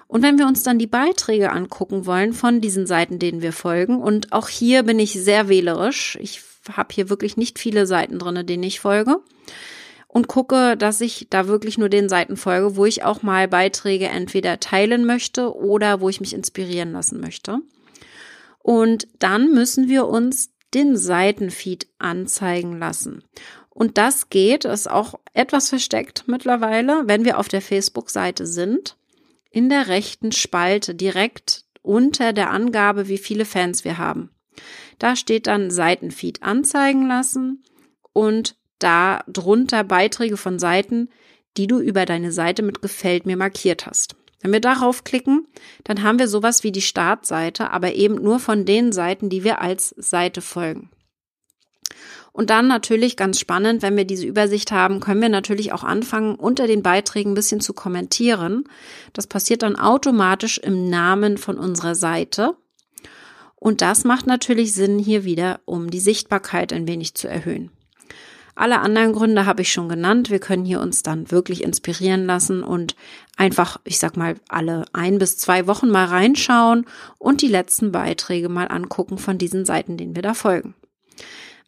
Und 0.09 0.23
wenn 0.23 0.39
wir 0.39 0.47
uns 0.47 0.63
dann 0.63 0.79
die 0.79 0.87
Beiträge 0.87 1.51
angucken 1.51 2.07
wollen 2.07 2.33
von 2.33 2.61
diesen 2.61 2.87
Seiten, 2.87 3.19
denen 3.19 3.43
wir 3.43 3.53
folgen, 3.53 4.01
und 4.01 4.33
auch 4.33 4.49
hier 4.49 4.85
bin 4.85 4.99
ich 4.99 5.13
sehr 5.13 5.49
wählerisch, 5.49 6.17
ich 6.21 6.43
habe 6.73 6.95
hier 6.95 7.11
wirklich 7.11 7.37
nicht 7.37 7.59
viele 7.59 7.87
Seiten 7.87 8.19
drinne, 8.19 8.45
denen 8.45 8.63
ich 8.63 8.81
folge, 8.81 9.17
und 10.09 10.29
gucke, 10.29 10.77
dass 10.77 11.01
ich 11.01 11.27
da 11.29 11.49
wirklich 11.49 11.77
nur 11.77 11.89
den 11.89 12.09
Seiten 12.09 12.37
folge, 12.37 12.77
wo 12.77 12.87
ich 12.87 13.03
auch 13.03 13.23
mal 13.23 13.49
Beiträge 13.49 14.07
entweder 14.07 14.61
teilen 14.61 15.05
möchte 15.05 15.55
oder 15.55 16.01
wo 16.01 16.09
ich 16.09 16.21
mich 16.21 16.33
inspirieren 16.33 16.93
lassen 16.93 17.21
möchte. 17.21 17.59
Und 18.61 19.09
dann 19.19 19.53
müssen 19.53 19.89
wir 19.89 20.07
uns 20.07 20.51
den 20.73 20.97
Seitenfeed 20.97 21.87
anzeigen 21.99 22.79
lassen. 22.79 23.25
Und 23.77 23.99
das 23.99 24.31
geht, 24.31 24.65
ist 24.65 24.91
auch 24.91 25.21
etwas 25.35 25.69
versteckt 25.69 26.25
mittlerweile, 26.27 27.03
wenn 27.05 27.27
wir 27.27 27.39
auf 27.39 27.49
der 27.49 27.61
Facebook-Seite 27.61 28.47
sind, 28.47 28.97
in 29.51 29.69
der 29.69 29.89
rechten 29.89 30.33
Spalte 30.33 30.95
direkt 30.95 31.65
unter 31.83 32.33
der 32.33 32.51
Angabe, 32.53 33.07
wie 33.09 33.19
viele 33.19 33.45
Fans 33.45 33.85
wir 33.85 33.99
haben. 33.99 34.31
Da 34.99 35.15
steht 35.15 35.47
dann 35.47 35.71
Seitenfeed 35.71 36.43
anzeigen 36.43 37.07
lassen 37.07 37.65
und 38.15 38.57
da 38.79 39.23
drunter 39.29 39.85
Beiträge 39.85 40.39
von 40.39 40.59
Seiten, 40.59 41.11
die 41.59 41.67
du 41.67 41.79
über 41.79 42.07
deine 42.07 42.33
Seite 42.33 42.63
mit 42.63 42.81
gefällt 42.81 43.27
mir 43.27 43.37
markiert 43.37 43.85
hast. 43.85 44.17
Wenn 44.41 44.55
wir 44.55 44.61
darauf 44.63 45.05
klicken, 45.05 45.49
dann 45.85 46.03
haben 46.03 46.19
wir 46.19 46.29
sowas 46.29 46.65
wie 46.65 46.73
die 46.73 46.81
Startseite, 46.81 47.73
aber 47.73 47.93
eben 47.93 48.15
nur 48.15 48.39
von 48.39 48.65
den 48.65 48.91
Seiten, 48.93 49.29
die 49.29 49.45
wir 49.45 49.61
als 49.61 49.91
Seite 49.99 50.41
folgen. 50.41 50.89
Und 52.37 52.51
dann 52.51 52.69
natürlich 52.69 53.17
ganz 53.17 53.41
spannend, 53.41 53.81
wenn 53.81 53.97
wir 53.97 54.05
diese 54.05 54.27
Übersicht 54.27 54.71
haben, 54.71 55.01
können 55.01 55.23
wir 55.23 55.31
natürlich 55.31 55.73
auch 55.73 55.85
anfangen, 55.85 56.35
unter 56.35 56.67
den 56.67 56.83
Beiträgen 56.83 57.31
ein 57.31 57.35
bisschen 57.35 57.63
zu 57.63 57.73
kommentieren. 57.73 58.65
Das 59.15 59.27
passiert 59.27 59.63
dann 59.63 59.75
automatisch 59.75 60.59
im 60.59 60.91
Namen 60.91 61.39
von 61.39 61.57
unserer 61.57 61.95
Seite. 61.95 62.55
Und 63.55 63.81
das 63.81 64.05
macht 64.05 64.27
natürlich 64.27 64.75
Sinn 64.75 64.99
hier 64.99 65.25
wieder, 65.25 65.61
um 65.65 65.91
die 65.91 65.99
Sichtbarkeit 65.99 66.75
ein 66.75 66.87
wenig 66.87 67.15
zu 67.15 67.27
erhöhen. 67.27 67.71
Alle 68.55 68.81
anderen 68.81 69.15
Gründe 69.15 69.47
habe 69.47 69.63
ich 69.63 69.73
schon 69.73 69.89
genannt. 69.89 70.29
Wir 70.29 70.39
können 70.39 70.67
hier 70.67 70.83
uns 70.83 71.03
dann 71.03 71.31
wirklich 71.31 71.65
inspirieren 71.65 72.27
lassen 72.27 72.63
und 72.63 72.97
einfach, 73.39 73.79
ich 73.85 73.99
sag 73.99 74.19
mal, 74.19 74.35
alle 74.51 74.85
ein 74.93 75.19
bis 75.19 75.39
zwei 75.39 75.67
Wochen 75.67 75.89
mal 75.89 76.05
reinschauen 76.05 76.85
und 77.17 77.41
die 77.41 77.49
letzten 77.49 77.93
Beiträge 77.93 78.51
mal 78.51 78.69
angucken 78.69 79.17
von 79.17 79.39
diesen 79.39 79.65
Seiten, 79.65 79.97
denen 79.97 80.15
wir 80.15 80.23
da 80.23 80.35
folgen. 80.35 80.75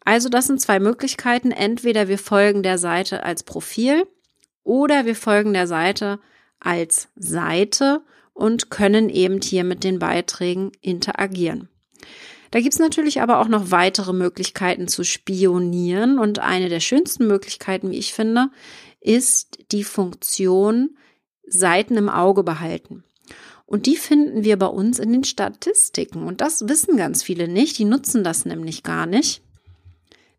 Also 0.05 0.29
das 0.29 0.47
sind 0.47 0.61
zwei 0.61 0.79
Möglichkeiten. 0.79 1.51
Entweder 1.51 2.07
wir 2.07 2.17
folgen 2.17 2.63
der 2.63 2.77
Seite 2.77 3.23
als 3.23 3.43
Profil 3.43 4.07
oder 4.63 5.05
wir 5.05 5.15
folgen 5.15 5.53
der 5.53 5.67
Seite 5.67 6.19
als 6.59 7.09
Seite 7.15 8.01
und 8.33 8.69
können 8.69 9.09
eben 9.09 9.41
hier 9.41 9.63
mit 9.63 9.83
den 9.83 9.99
Beiträgen 9.99 10.71
interagieren. 10.81 11.69
Da 12.51 12.59
gibt's 12.59 12.79
natürlich 12.79 13.21
aber 13.21 13.39
auch 13.39 13.47
noch 13.47 13.71
weitere 13.71 14.13
Möglichkeiten 14.13 14.87
zu 14.87 15.03
spionieren 15.03 16.17
und 16.17 16.39
eine 16.39 16.69
der 16.69 16.79
schönsten 16.79 17.27
Möglichkeiten, 17.27 17.91
wie 17.91 17.97
ich 17.97 18.13
finde, 18.13 18.49
ist 19.01 19.59
die 19.71 19.83
Funktion 19.83 20.97
Seiten 21.45 21.97
im 21.97 22.09
Auge 22.09 22.43
behalten. 22.43 23.03
Und 23.65 23.85
die 23.85 23.97
finden 23.97 24.43
wir 24.43 24.57
bei 24.57 24.65
uns 24.65 24.97
in 24.97 25.11
den 25.11 25.23
Statistiken. 25.23 26.23
Und 26.23 26.41
das 26.41 26.67
wissen 26.67 26.97
ganz 26.97 27.21
viele 27.21 27.47
nicht. 27.47 27.77
Die 27.77 27.85
nutzen 27.85 28.23
das 28.23 28.45
nämlich 28.45 28.81
gar 28.81 29.05
nicht. 29.05 29.43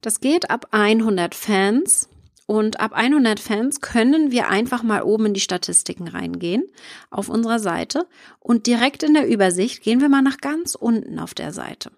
Das 0.00 0.21
geht 0.21 0.50
ab 0.50 0.69
100 0.71 1.35
Fans 1.35 2.09
und 2.47 2.80
ab 2.80 2.92
100 2.95 3.38
Fans 3.38 3.80
können 3.80 4.33
wir 4.33 4.49
einfach 4.49 4.83
mal 4.83 5.02
oben 5.02 5.26
in 5.26 5.35
die 5.35 5.40
Statistiken 5.40 6.09
reingehen 6.09 6.64
auf 7.11 7.28
unserer 7.28 7.59
Seite 7.59 8.07
und 8.38 8.66
direkt 8.66 9.02
in 9.02 9.14
der 9.14 9.28
Übersicht 9.28 9.83
gehen 9.83 10.00
wir 10.00 10.09
mal 10.09 10.23
nach 10.23 10.38
ganz 10.38 10.75
unten 10.75 11.19
auf 11.19 11.35
der 11.35 11.52
Seite. 11.52 11.90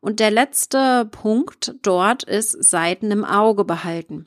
Und 0.00 0.20
der 0.20 0.30
letzte 0.30 1.06
Punkt 1.06 1.74
dort 1.82 2.22
ist 2.22 2.52
Seiten 2.62 3.10
im 3.10 3.24
Auge 3.24 3.64
behalten. 3.64 4.26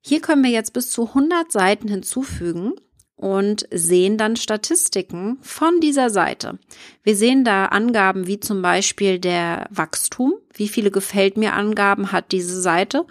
Hier 0.00 0.20
können 0.20 0.42
wir 0.42 0.50
jetzt 0.50 0.72
bis 0.72 0.90
zu 0.90 1.08
100 1.08 1.52
Seiten 1.52 1.88
hinzufügen 1.88 2.72
und 3.18 3.66
sehen 3.72 4.16
dann 4.16 4.36
Statistiken 4.36 5.38
von 5.42 5.80
dieser 5.80 6.08
Seite. 6.08 6.58
Wir 7.02 7.16
sehen 7.16 7.44
da 7.44 7.66
Angaben 7.66 8.28
wie 8.28 8.38
zum 8.38 8.62
Beispiel 8.62 9.18
der 9.18 9.66
Wachstum, 9.70 10.34
wie 10.54 10.68
viele 10.68 10.92
gefällt 10.92 11.36
mir 11.36 11.54
Angaben 11.54 12.12
hat 12.12 12.30
diese 12.30 12.60
Seite 12.60 13.06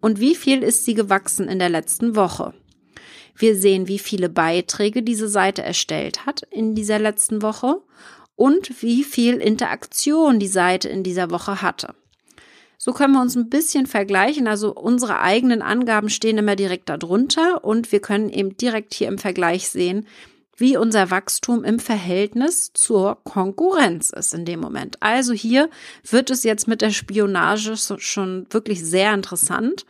und 0.00 0.20
wie 0.20 0.34
viel 0.34 0.62
ist 0.62 0.84
sie 0.84 0.92
gewachsen 0.92 1.48
in 1.48 1.58
der 1.58 1.70
letzten 1.70 2.16
Woche. 2.16 2.52
Wir 3.34 3.56
sehen, 3.56 3.88
wie 3.88 3.98
viele 3.98 4.28
Beiträge 4.28 5.02
diese 5.02 5.28
Seite 5.28 5.62
erstellt 5.62 6.26
hat 6.26 6.42
in 6.50 6.74
dieser 6.74 6.98
letzten 6.98 7.40
Woche 7.40 7.80
und 8.34 8.82
wie 8.82 9.04
viel 9.04 9.36
Interaktion 9.36 10.38
die 10.38 10.48
Seite 10.48 10.90
in 10.90 11.02
dieser 11.02 11.30
Woche 11.30 11.62
hatte. 11.62 11.94
So 12.78 12.92
können 12.92 13.14
wir 13.14 13.20
uns 13.20 13.36
ein 13.36 13.48
bisschen 13.48 13.86
vergleichen. 13.86 14.46
Also 14.46 14.74
unsere 14.74 15.20
eigenen 15.20 15.62
Angaben 15.62 16.08
stehen 16.08 16.38
immer 16.38 16.56
direkt 16.56 16.88
darunter 16.88 17.64
und 17.64 17.90
wir 17.92 18.00
können 18.00 18.30
eben 18.30 18.56
direkt 18.56 18.94
hier 18.94 19.08
im 19.08 19.18
Vergleich 19.18 19.68
sehen, 19.68 20.06
wie 20.56 20.76
unser 20.76 21.10
Wachstum 21.10 21.64
im 21.64 21.78
Verhältnis 21.78 22.72
zur 22.72 23.18
Konkurrenz 23.24 24.10
ist 24.10 24.32
in 24.32 24.44
dem 24.44 24.60
Moment. 24.60 25.02
Also 25.02 25.32
hier 25.32 25.68
wird 26.08 26.30
es 26.30 26.44
jetzt 26.44 26.66
mit 26.66 26.80
der 26.80 26.90
Spionage 26.90 27.76
schon 27.76 28.46
wirklich 28.50 28.84
sehr 28.84 29.12
interessant. 29.12 29.84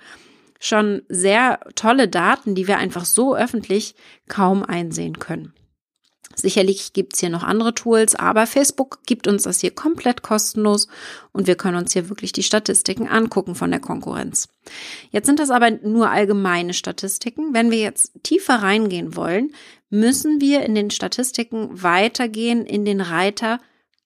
Schon 0.58 1.02
sehr 1.08 1.60
tolle 1.74 2.08
Daten, 2.08 2.54
die 2.54 2.66
wir 2.66 2.78
einfach 2.78 3.04
so 3.04 3.36
öffentlich 3.36 3.94
kaum 4.26 4.64
einsehen 4.64 5.18
können. 5.18 5.52
Sicherlich 6.34 6.92
gibt's 6.92 7.20
hier 7.20 7.30
noch 7.30 7.42
andere 7.42 7.74
Tools, 7.74 8.14
aber 8.14 8.46
Facebook 8.46 8.98
gibt 9.06 9.26
uns 9.26 9.44
das 9.44 9.60
hier 9.60 9.70
komplett 9.70 10.22
kostenlos 10.22 10.88
und 11.32 11.46
wir 11.46 11.54
können 11.54 11.78
uns 11.78 11.92
hier 11.92 12.08
wirklich 12.08 12.32
die 12.32 12.42
Statistiken 12.42 13.08
angucken 13.08 13.54
von 13.54 13.70
der 13.70 13.80
Konkurrenz. 13.80 14.48
Jetzt 15.10 15.26
sind 15.26 15.38
das 15.38 15.50
aber 15.50 15.70
nur 15.70 16.10
allgemeine 16.10 16.74
Statistiken. 16.74 17.54
Wenn 17.54 17.70
wir 17.70 17.78
jetzt 17.78 18.12
tiefer 18.22 18.56
reingehen 18.56 19.16
wollen, 19.16 19.52
müssen 19.88 20.40
wir 20.40 20.62
in 20.62 20.74
den 20.74 20.90
Statistiken 20.90 21.82
weitergehen 21.82 22.66
in 22.66 22.84
den 22.84 23.00
Reiter 23.00 23.60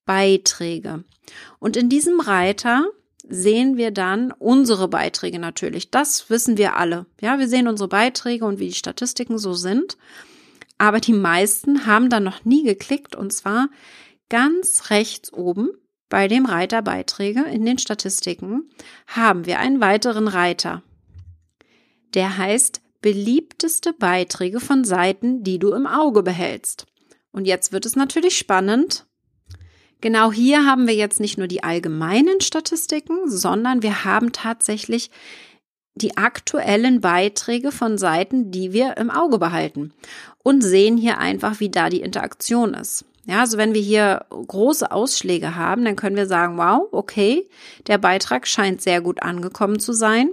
Beiträge. 0.04 1.04
Und 1.58 1.76
in 1.76 1.88
diesem 1.88 2.20
Reiter 2.20 2.86
sehen 3.28 3.76
wir 3.76 3.90
dann 3.92 4.32
unsere 4.32 4.88
Beiträge 4.88 5.38
natürlich. 5.38 5.90
Das 5.90 6.30
wissen 6.30 6.58
wir 6.58 6.76
alle. 6.76 7.06
Ja, 7.20 7.38
wir 7.38 7.48
sehen 7.48 7.68
unsere 7.68 7.88
Beiträge 7.88 8.44
und 8.44 8.58
wie 8.58 8.68
die 8.68 8.74
Statistiken 8.74 9.38
so 9.38 9.54
sind. 9.54 9.96
Aber 10.80 10.98
die 10.98 11.12
meisten 11.12 11.84
haben 11.84 12.08
da 12.08 12.20
noch 12.20 12.46
nie 12.46 12.62
geklickt 12.62 13.14
und 13.14 13.34
zwar 13.34 13.68
ganz 14.30 14.88
rechts 14.88 15.30
oben 15.30 15.68
bei 16.08 16.26
dem 16.26 16.46
Reiter 16.46 16.80
Beiträge 16.80 17.42
in 17.42 17.66
den 17.66 17.76
Statistiken 17.76 18.70
haben 19.06 19.44
wir 19.44 19.58
einen 19.58 19.82
weiteren 19.82 20.26
Reiter. 20.26 20.82
Der 22.14 22.38
heißt 22.38 22.80
beliebteste 23.02 23.92
Beiträge 23.92 24.58
von 24.58 24.84
Seiten, 24.84 25.42
die 25.42 25.58
du 25.58 25.74
im 25.74 25.86
Auge 25.86 26.22
behältst. 26.22 26.86
Und 27.30 27.44
jetzt 27.44 27.72
wird 27.72 27.84
es 27.84 27.94
natürlich 27.94 28.38
spannend. 28.38 29.04
Genau 30.00 30.32
hier 30.32 30.64
haben 30.64 30.86
wir 30.86 30.94
jetzt 30.94 31.20
nicht 31.20 31.36
nur 31.36 31.46
die 31.46 31.62
allgemeinen 31.62 32.40
Statistiken, 32.40 33.28
sondern 33.28 33.82
wir 33.82 34.06
haben 34.06 34.32
tatsächlich 34.32 35.10
die 35.94 36.16
aktuellen 36.16 37.02
Beiträge 37.02 37.70
von 37.70 37.98
Seiten, 37.98 38.50
die 38.50 38.72
wir 38.72 38.96
im 38.96 39.10
Auge 39.10 39.38
behalten 39.38 39.92
und 40.42 40.62
sehen 40.62 40.96
hier 40.96 41.18
einfach, 41.18 41.60
wie 41.60 41.70
da 41.70 41.88
die 41.88 42.00
Interaktion 42.00 42.74
ist. 42.74 43.04
Ja, 43.26 43.40
also 43.40 43.58
wenn 43.58 43.74
wir 43.74 43.82
hier 43.82 44.24
große 44.30 44.90
Ausschläge 44.90 45.54
haben, 45.54 45.84
dann 45.84 45.96
können 45.96 46.16
wir 46.16 46.26
sagen, 46.26 46.56
wow, 46.56 46.88
okay, 46.90 47.48
der 47.86 47.98
Beitrag 47.98 48.46
scheint 48.46 48.80
sehr 48.80 49.00
gut 49.00 49.22
angekommen 49.22 49.78
zu 49.78 49.92
sein. 49.92 50.30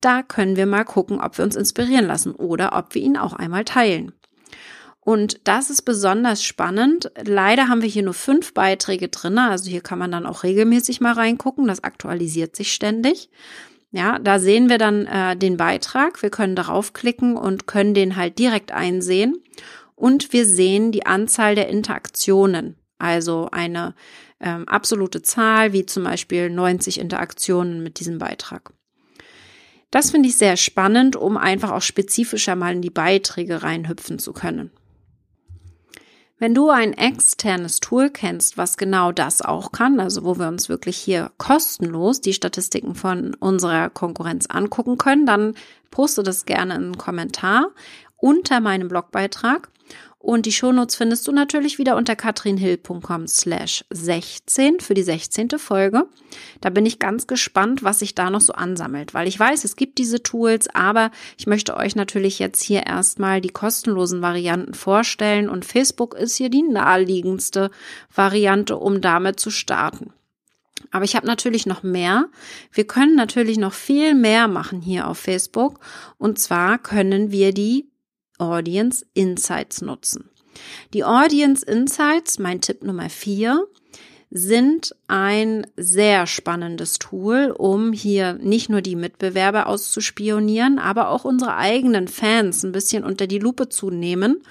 Da 0.00 0.22
können 0.22 0.56
wir 0.56 0.66
mal 0.66 0.84
gucken, 0.84 1.20
ob 1.20 1.38
wir 1.38 1.44
uns 1.44 1.56
inspirieren 1.56 2.06
lassen 2.06 2.32
oder 2.32 2.76
ob 2.76 2.94
wir 2.94 3.02
ihn 3.02 3.16
auch 3.16 3.32
einmal 3.32 3.64
teilen. 3.64 4.12
Und 5.00 5.40
das 5.44 5.70
ist 5.70 5.82
besonders 5.82 6.42
spannend. 6.42 7.12
Leider 7.24 7.68
haben 7.68 7.80
wir 7.80 7.88
hier 7.88 8.02
nur 8.02 8.12
fünf 8.12 8.52
Beiträge 8.54 9.08
drin. 9.08 9.38
Also 9.38 9.70
hier 9.70 9.80
kann 9.80 10.00
man 10.00 10.10
dann 10.10 10.26
auch 10.26 10.42
regelmäßig 10.42 11.00
mal 11.00 11.12
reingucken. 11.12 11.68
Das 11.68 11.84
aktualisiert 11.84 12.56
sich 12.56 12.72
ständig. 12.72 13.30
Ja, 13.96 14.18
da 14.18 14.38
sehen 14.38 14.68
wir 14.68 14.76
dann 14.76 15.06
äh, 15.06 15.36
den 15.38 15.56
Beitrag. 15.56 16.20
Wir 16.20 16.28
können 16.28 16.54
darauf 16.54 16.92
klicken 16.92 17.34
und 17.34 17.66
können 17.66 17.94
den 17.94 18.16
halt 18.16 18.38
direkt 18.38 18.70
einsehen. 18.70 19.42
Und 19.94 20.34
wir 20.34 20.44
sehen 20.44 20.92
die 20.92 21.06
Anzahl 21.06 21.54
der 21.54 21.68
Interaktionen. 21.68 22.76
Also 22.98 23.48
eine 23.52 23.94
ähm, 24.38 24.68
absolute 24.68 25.22
Zahl, 25.22 25.72
wie 25.72 25.86
zum 25.86 26.04
Beispiel 26.04 26.50
90 26.50 27.00
Interaktionen 27.00 27.82
mit 27.82 27.98
diesem 27.98 28.18
Beitrag. 28.18 28.74
Das 29.90 30.10
finde 30.10 30.28
ich 30.28 30.36
sehr 30.36 30.58
spannend, 30.58 31.16
um 31.16 31.38
einfach 31.38 31.70
auch 31.70 31.80
spezifischer 31.80 32.54
mal 32.54 32.74
in 32.74 32.82
die 32.82 32.90
Beiträge 32.90 33.62
reinhüpfen 33.62 34.18
zu 34.18 34.34
können. 34.34 34.72
Wenn 36.38 36.54
du 36.54 36.68
ein 36.68 36.92
externes 36.92 37.80
Tool 37.80 38.10
kennst, 38.10 38.58
was 38.58 38.76
genau 38.76 39.10
das 39.10 39.40
auch 39.40 39.72
kann, 39.72 39.98
also 39.98 40.22
wo 40.22 40.38
wir 40.38 40.48
uns 40.48 40.68
wirklich 40.68 40.98
hier 40.98 41.30
kostenlos 41.38 42.20
die 42.20 42.34
Statistiken 42.34 42.94
von 42.94 43.32
unserer 43.34 43.88
Konkurrenz 43.88 44.46
angucken 44.46 44.98
können, 44.98 45.24
dann 45.24 45.54
poste 45.90 46.22
das 46.22 46.44
gerne 46.44 46.74
in 46.74 46.84
einen 46.84 46.98
Kommentar 46.98 47.70
unter 48.18 48.60
meinem 48.60 48.88
Blogbeitrag. 48.88 49.70
Und 50.26 50.44
die 50.44 50.50
Shownotes 50.50 50.96
findest 50.96 51.28
du 51.28 51.30
natürlich 51.30 51.78
wieder 51.78 51.94
unter 51.94 52.16
katrinhill.com 52.16 53.28
slash 53.28 53.84
16 53.90 54.80
für 54.80 54.94
die 54.94 55.04
16. 55.04 55.50
Folge. 55.50 56.08
Da 56.60 56.70
bin 56.70 56.84
ich 56.84 56.98
ganz 56.98 57.28
gespannt, 57.28 57.84
was 57.84 58.00
sich 58.00 58.16
da 58.16 58.28
noch 58.28 58.40
so 58.40 58.52
ansammelt, 58.52 59.14
weil 59.14 59.28
ich 59.28 59.38
weiß, 59.38 59.62
es 59.62 59.76
gibt 59.76 59.98
diese 59.98 60.24
Tools, 60.24 60.66
aber 60.74 61.12
ich 61.38 61.46
möchte 61.46 61.76
euch 61.76 61.94
natürlich 61.94 62.40
jetzt 62.40 62.60
hier 62.60 62.86
erstmal 62.86 63.40
die 63.40 63.50
kostenlosen 63.50 64.20
Varianten 64.20 64.74
vorstellen 64.74 65.48
und 65.48 65.64
Facebook 65.64 66.14
ist 66.14 66.34
hier 66.34 66.48
die 66.48 66.64
naheliegendste 66.64 67.70
Variante, 68.12 68.78
um 68.78 69.00
damit 69.00 69.38
zu 69.38 69.50
starten. 69.50 70.12
Aber 70.90 71.04
ich 71.04 71.14
habe 71.14 71.28
natürlich 71.28 71.66
noch 71.66 71.84
mehr. 71.84 72.26
Wir 72.72 72.84
können 72.88 73.14
natürlich 73.14 73.58
noch 73.58 73.74
viel 73.74 74.16
mehr 74.16 74.48
machen 74.48 74.80
hier 74.80 75.06
auf 75.06 75.18
Facebook. 75.18 75.78
Und 76.18 76.40
zwar 76.40 76.78
können 76.78 77.30
wir 77.30 77.54
die 77.54 77.86
Audience 78.38 79.04
Insights 79.14 79.82
nutzen. 79.82 80.30
Die 80.94 81.04
Audience 81.04 81.64
Insights, 81.64 82.38
mein 82.38 82.60
Tipp 82.60 82.82
Nummer 82.82 83.10
vier, 83.10 83.66
sind 84.30 84.94
ein 85.06 85.66
sehr 85.76 86.26
spannendes 86.26 86.98
Tool, 86.98 87.54
um 87.56 87.92
hier 87.92 88.34
nicht 88.34 88.68
nur 88.68 88.82
die 88.82 88.96
Mitbewerber 88.96 89.66
auszuspionieren, 89.66 90.78
aber 90.78 91.10
auch 91.10 91.24
unsere 91.24 91.56
eigenen 91.56 92.08
Fans 92.08 92.64
ein 92.64 92.72
bisschen 92.72 93.04
unter 93.04 93.26
die 93.26 93.38
Lupe 93.38 93.68
zu 93.68 93.90
nehmen 93.90 94.42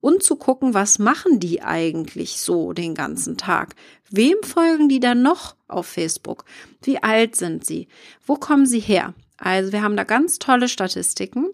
und 0.00 0.22
zu 0.22 0.36
gucken, 0.36 0.74
was 0.74 0.98
machen 0.98 1.40
die 1.40 1.62
eigentlich 1.62 2.40
so 2.40 2.72
den 2.72 2.94
ganzen 2.94 3.38
Tag? 3.38 3.74
Wem 4.10 4.36
folgen 4.42 4.88
die 4.88 5.00
dann 5.00 5.22
noch 5.22 5.54
auf 5.68 5.86
Facebook? 5.86 6.44
Wie 6.82 7.02
alt 7.02 7.36
sind 7.36 7.64
sie? 7.64 7.88
Wo 8.26 8.34
kommen 8.34 8.66
sie 8.66 8.80
her? 8.80 9.14
Also 9.38 9.72
wir 9.72 9.82
haben 9.82 9.96
da 9.96 10.04
ganz 10.04 10.38
tolle 10.38 10.68
Statistiken 10.68 11.48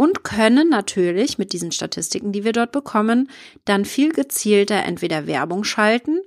und 0.00 0.24
können 0.24 0.70
natürlich 0.70 1.36
mit 1.36 1.52
diesen 1.52 1.72
Statistiken, 1.72 2.32
die 2.32 2.42
wir 2.42 2.54
dort 2.54 2.72
bekommen, 2.72 3.28
dann 3.66 3.84
viel 3.84 4.14
gezielter 4.14 4.76
entweder 4.76 5.26
Werbung 5.26 5.62
schalten 5.62 6.20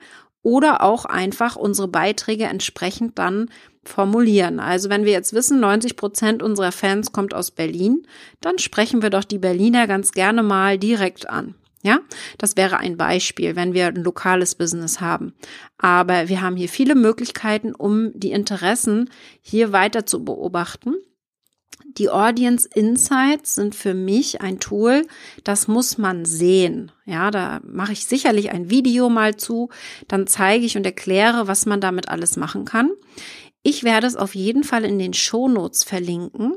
oder 0.43 0.83
auch 0.83 1.05
einfach 1.05 1.55
unsere 1.55 1.87
Beiträge 1.87 2.43
entsprechend 2.43 3.17
dann 3.17 3.49
formulieren. 3.83 4.59
Also 4.59 4.91
wenn 4.91 5.05
wir 5.05 5.11
jetzt 5.11 5.33
wissen, 5.33 5.59
90 5.59 5.95
Prozent 5.95 6.43
unserer 6.43 6.71
Fans 6.71 7.13
kommt 7.13 7.33
aus 7.33 7.49
Berlin, 7.49 8.05
dann 8.41 8.59
sprechen 8.59 9.01
wir 9.01 9.09
doch 9.09 9.23
die 9.23 9.39
Berliner 9.39 9.87
ganz 9.87 10.11
gerne 10.11 10.43
mal 10.43 10.77
direkt 10.77 11.27
an. 11.27 11.55
Ja, 11.81 11.97
das 12.37 12.55
wäre 12.55 12.77
ein 12.77 12.95
Beispiel, 12.95 13.55
wenn 13.55 13.73
wir 13.73 13.87
ein 13.87 14.03
lokales 14.03 14.53
Business 14.53 15.01
haben. 15.01 15.33
Aber 15.79 16.29
wir 16.29 16.41
haben 16.41 16.57
hier 16.57 16.69
viele 16.69 16.93
Möglichkeiten, 16.93 17.73
um 17.73 18.11
die 18.13 18.33
Interessen 18.33 19.09
hier 19.41 19.71
weiter 19.71 20.05
zu 20.05 20.23
beobachten 20.23 20.93
die 21.97 22.09
Audience 22.09 22.67
Insights 22.73 23.55
sind 23.55 23.75
für 23.75 23.93
mich 23.93 24.41
ein 24.41 24.59
Tool, 24.59 25.05
das 25.43 25.67
muss 25.67 25.97
man 25.97 26.25
sehen. 26.25 26.91
Ja, 27.05 27.31
da 27.31 27.61
mache 27.63 27.93
ich 27.93 28.05
sicherlich 28.05 28.51
ein 28.51 28.69
Video 28.69 29.09
mal 29.09 29.35
zu, 29.35 29.69
dann 30.07 30.27
zeige 30.27 30.65
ich 30.65 30.77
und 30.77 30.85
erkläre, 30.85 31.47
was 31.47 31.65
man 31.65 31.81
damit 31.81 32.09
alles 32.09 32.37
machen 32.37 32.65
kann. 32.65 32.91
Ich 33.61 33.83
werde 33.83 34.07
es 34.07 34.15
auf 34.15 34.35
jeden 34.35 34.63
Fall 34.63 34.83
in 34.83 34.99
den 34.99 35.13
Show 35.13 35.47
Notes 35.47 35.83
verlinken 35.83 36.55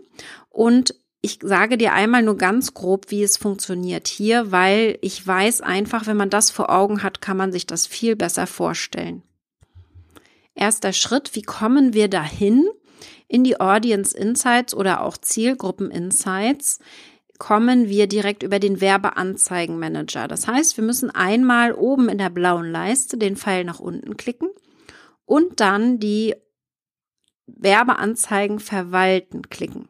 und 0.50 0.94
ich 1.22 1.38
sage 1.42 1.76
dir 1.76 1.92
einmal 1.92 2.22
nur 2.22 2.36
ganz 2.36 2.74
grob, 2.74 3.10
wie 3.10 3.22
es 3.22 3.36
funktioniert 3.36 4.06
hier, 4.06 4.52
weil 4.52 4.98
ich 5.00 5.26
weiß 5.26 5.60
einfach, 5.60 6.06
wenn 6.06 6.16
man 6.16 6.30
das 6.30 6.50
vor 6.50 6.70
Augen 6.70 7.02
hat, 7.02 7.20
kann 7.20 7.36
man 7.36 7.52
sich 7.52 7.66
das 7.66 7.86
viel 7.86 8.14
besser 8.14 8.46
vorstellen. 8.46 9.22
Erster 10.54 10.92
Schritt, 10.92 11.34
wie 11.34 11.42
kommen 11.42 11.94
wir 11.94 12.08
dahin? 12.08 12.64
In 13.28 13.44
die 13.44 13.60
Audience 13.60 14.16
Insights 14.16 14.74
oder 14.74 15.02
auch 15.02 15.16
Zielgruppen 15.16 15.90
Insights 15.90 16.78
kommen 17.38 17.88
wir 17.88 18.06
direkt 18.06 18.42
über 18.42 18.58
den 18.58 18.80
Werbeanzeigenmanager. 18.80 20.28
Das 20.28 20.46
heißt, 20.46 20.76
wir 20.76 20.84
müssen 20.84 21.10
einmal 21.10 21.72
oben 21.72 22.08
in 22.08 22.18
der 22.18 22.30
blauen 22.30 22.70
Leiste 22.70 23.18
den 23.18 23.36
Pfeil 23.36 23.64
nach 23.64 23.80
unten 23.80 24.16
klicken 24.16 24.48
und 25.24 25.60
dann 25.60 25.98
die 25.98 26.34
Werbeanzeigen 27.46 28.58
verwalten 28.58 29.42
klicken. 29.50 29.88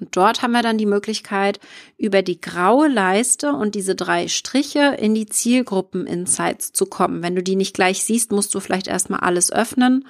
Und 0.00 0.16
dort 0.16 0.42
haben 0.42 0.52
wir 0.52 0.62
dann 0.62 0.78
die 0.78 0.86
Möglichkeit, 0.86 1.60
über 1.96 2.22
die 2.22 2.40
graue 2.40 2.88
Leiste 2.88 3.52
und 3.52 3.76
diese 3.76 3.94
drei 3.94 4.26
Striche 4.26 4.96
in 4.98 5.14
die 5.14 5.26
Zielgruppen 5.26 6.06
Insights 6.06 6.72
zu 6.72 6.86
kommen. 6.86 7.22
Wenn 7.22 7.36
du 7.36 7.44
die 7.44 7.54
nicht 7.54 7.74
gleich 7.74 8.02
siehst, 8.02 8.32
musst 8.32 8.52
du 8.54 8.60
vielleicht 8.60 8.88
erstmal 8.88 9.20
alles 9.20 9.52
öffnen, 9.52 10.06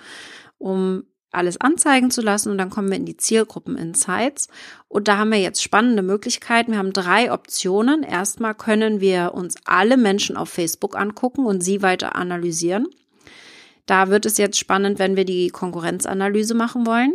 um 0.56 1.04
alles 1.35 1.61
anzeigen 1.61 2.11
zu 2.11 2.21
lassen 2.21 2.50
und 2.50 2.59
dann 2.59 2.71
kommen 2.71 2.91
wir 2.91 2.97
in 2.97 3.07
die 3.07 3.17
Zielgruppen 3.17 3.76
Insights 3.76 4.49
und 4.88 5.09
da 5.09 5.19
haben 5.19 5.31
wir 5.31 5.41
jetzt 5.41 5.62
spannende 5.62 6.03
Möglichkeiten. 6.03 6.73
Wir 6.73 6.79
haben 6.79 6.93
drei 6.93 7.33
Optionen. 7.33 8.03
Erstmal 8.03 8.55
können 8.55 9.00
wir 9.00 9.35
uns 9.35 9.57
alle 9.64 9.97
Menschen 9.97 10.37
auf 10.37 10.49
Facebook 10.49 10.97
angucken 10.97 11.47
und 11.47 11.62
sie 11.62 11.83
weiter 11.83 12.14
analysieren. 12.14 12.87
Da 13.87 14.09
wird 14.09 14.25
es 14.25 14.38
jetzt 14.38 14.59
spannend, 14.59 14.99
wenn 14.99 15.17
wir 15.17 15.25
die 15.25 15.49
Konkurrenzanalyse 15.49 16.55
machen 16.55 16.87
wollen. 16.87 17.14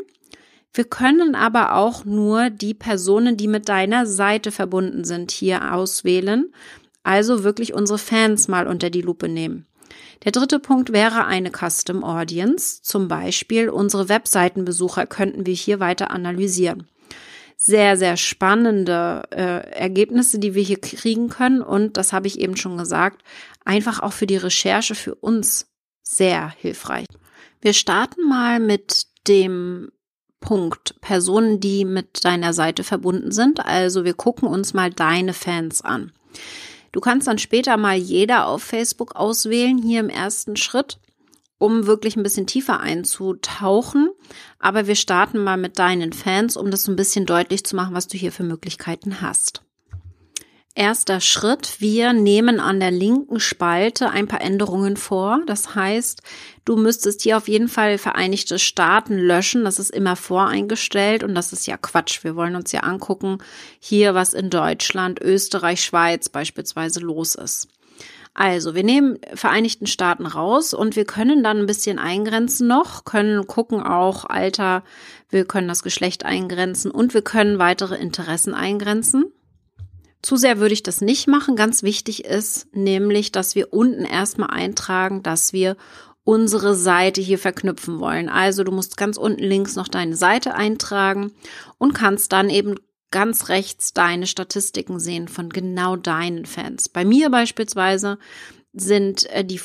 Wir 0.74 0.84
können 0.84 1.36
aber 1.36 1.76
auch 1.76 2.06
nur 2.06 2.50
die 2.50 2.74
Personen, 2.74 3.38
die 3.38 3.48
mit 3.48 3.70
deiner 3.70 4.06
Seite 4.06 4.52
verbunden 4.52 5.04
sind, 5.04 5.32
hier 5.32 5.74
auswählen. 5.74 6.54
Also 7.02 7.44
wirklich 7.44 7.74
unsere 7.74 7.98
Fans 7.98 8.48
mal 8.48 8.68
unter 8.68 8.90
die 8.90 9.02
Lupe 9.02 9.30
nehmen. 9.30 9.66
Der 10.24 10.32
dritte 10.32 10.60
Punkt 10.60 10.92
wäre 10.92 11.26
eine 11.26 11.52
Custom 11.52 12.04
Audience. 12.04 12.82
Zum 12.82 13.08
Beispiel 13.08 13.70
unsere 13.70 14.10
Webseitenbesucher 14.10 15.06
könnten 15.08 15.46
wir 15.46 15.54
hier 15.54 15.80
weiter 15.80 16.12
analysieren. 16.12 16.88
Sehr, 17.56 17.98
sehr 17.98 18.16
spannende 18.16 19.24
äh, 19.32 19.70
Ergebnisse, 19.72 20.40
die 20.40 20.56
wir 20.56 20.64
hier 20.64 20.80
kriegen 20.80 21.30
können. 21.30 21.62
Und 21.62 21.98
das 21.98 22.14
habe 22.14 22.28
ich 22.28 22.40
eben 22.40 22.56
schon 22.56 22.78
gesagt, 22.78 23.24
einfach 23.66 24.00
auch 24.00 24.14
für 24.14 24.28
die 24.28 24.38
Recherche 24.38 24.96
für 24.96 25.16
uns 25.16 25.68
sehr 26.02 26.54
hilfreich. 26.58 27.06
Wir 27.62 27.74
starten 27.74 28.28
mal 28.28 28.60
mit 28.60 29.08
dem 29.28 29.92
Punkt 30.40 31.00
Personen, 31.02 31.60
die 31.60 31.86
mit 31.86 32.24
deiner 32.24 32.54
Seite 32.54 32.84
verbunden 32.84 33.32
sind. 33.32 33.66
Also 33.66 34.06
wir 34.06 34.14
gucken 34.14 34.48
uns 34.48 34.74
mal 34.74 34.90
deine 34.90 35.34
Fans 35.34 35.82
an. 35.82 36.14
Du 36.92 37.00
kannst 37.00 37.28
dann 37.28 37.38
später 37.38 37.78
mal 37.78 37.96
jeder 37.96 38.48
auf 38.48 38.64
Facebook 38.64 39.16
auswählen, 39.16 39.78
hier 39.78 40.00
im 40.00 40.10
ersten 40.10 40.56
Schritt, 40.56 41.00
um 41.58 41.86
wirklich 41.86 42.16
ein 42.16 42.24
bisschen 42.24 42.48
tiefer 42.48 42.80
einzutauchen. 42.80 44.10
Aber 44.60 44.88
wir 44.88 44.96
starten 44.96 45.44
mal 45.44 45.58
mit 45.58 45.78
deinen 45.80 46.14
Fans, 46.14 46.58
um 46.58 46.72
das 46.72 46.88
ein 46.88 46.96
bisschen 46.96 47.26
deutlich 47.26 47.64
zu 47.64 47.76
machen, 47.76 47.96
was 47.96 48.08
du 48.08 48.18
hier 48.18 48.32
für 48.32 48.44
Möglichkeiten 48.44 49.22
hast. 49.22 49.64
Erster 50.80 51.20
Schritt, 51.20 51.82
wir 51.82 52.14
nehmen 52.14 52.62
an 52.62 52.80
der 52.80 52.90
linken 52.90 53.42
Spalte 53.42 54.12
ein 54.12 54.30
paar 54.30 54.40
Änderungen 54.40 54.96
vor. 54.96 55.42
Das 55.46 55.76
heißt, 55.76 56.22
du 56.64 56.78
müsstest 56.78 57.22
hier 57.22 57.36
auf 57.36 57.50
jeden 57.50 57.68
Fall 57.68 57.98
Vereinigte 57.98 58.58
Staaten 58.60 59.18
löschen. 59.18 59.66
Das 59.66 59.78
ist 59.78 59.90
immer 59.90 60.16
voreingestellt 60.16 61.26
und 61.26 61.36
das 61.36 61.52
ist 61.52 61.68
ja 61.68 61.76
Quatsch. 61.76 62.24
Wir 62.24 62.38
wollen 62.38 62.56
uns 62.56 62.72
ja 62.72 62.80
angucken, 62.80 63.40
hier 63.82 64.16
was 64.16 64.34
in 64.34 64.50
Deutschland, 64.50 65.22
Österreich, 65.22 65.84
Schweiz 65.84 66.30
beispielsweise 66.30 67.02
los 67.02 67.36
ist. 67.36 67.68
Also, 68.34 68.74
wir 68.74 68.86
nehmen 68.86 69.18
Vereinigten 69.34 69.86
Staaten 69.86 70.28
raus 70.28 70.74
und 70.74 70.96
wir 70.96 71.04
können 71.04 71.44
dann 71.44 71.58
ein 71.58 71.66
bisschen 71.66 72.00
eingrenzen 72.00 72.68
noch, 72.68 73.04
können 73.04 73.48
gucken 73.48 73.84
auch 73.84 74.24
Alter, 74.24 74.84
wir 75.30 75.44
können 75.44 75.68
das 75.68 75.84
Geschlecht 75.84 76.24
eingrenzen 76.24 76.90
und 76.90 77.14
wir 77.14 77.22
können 77.22 77.60
weitere 77.60 77.98
Interessen 77.98 78.54
eingrenzen. 78.54 79.26
Zu 80.22 80.36
sehr 80.36 80.60
würde 80.60 80.74
ich 80.74 80.84
das 80.84 81.02
nicht 81.02 81.28
machen. 81.28 81.56
Ganz 81.56 81.82
wichtig 81.84 82.26
ist 82.26 82.68
nämlich, 82.74 83.32
dass 83.32 83.56
wir 83.56 83.74
unten 83.74 84.04
erstmal 84.04 84.50
eintragen, 84.50 85.24
dass 85.24 85.54
wir 85.54 85.78
unsere 86.24 86.76
Seite 86.76 87.22
hier 87.22 87.40
verknüpfen 87.40 88.00
wollen. 88.00 88.30
Also 88.30 88.64
du 88.64 88.72
musst 88.72 88.98
ganz 88.98 89.18
unten 89.18 89.44
links 89.44 89.76
noch 89.76 89.88
deine 89.88 90.16
Seite 90.16 90.54
eintragen 90.54 91.32
und 91.78 91.94
kannst 91.94 92.34
dann 92.34 92.50
eben 92.50 92.76
ganz 93.12 93.50
rechts 93.50 93.94
deine 93.94 94.28
Statistiken 94.28 95.00
sehen 95.00 95.28
von 95.28 95.50
genau 95.50 95.96
deinen 95.96 96.46
Fans. 96.46 96.90
Bei 96.90 97.06
mir 97.06 97.30
beispielsweise 97.30 98.20
sind 98.74 99.26
äh, 99.32 99.44
die 99.44 99.62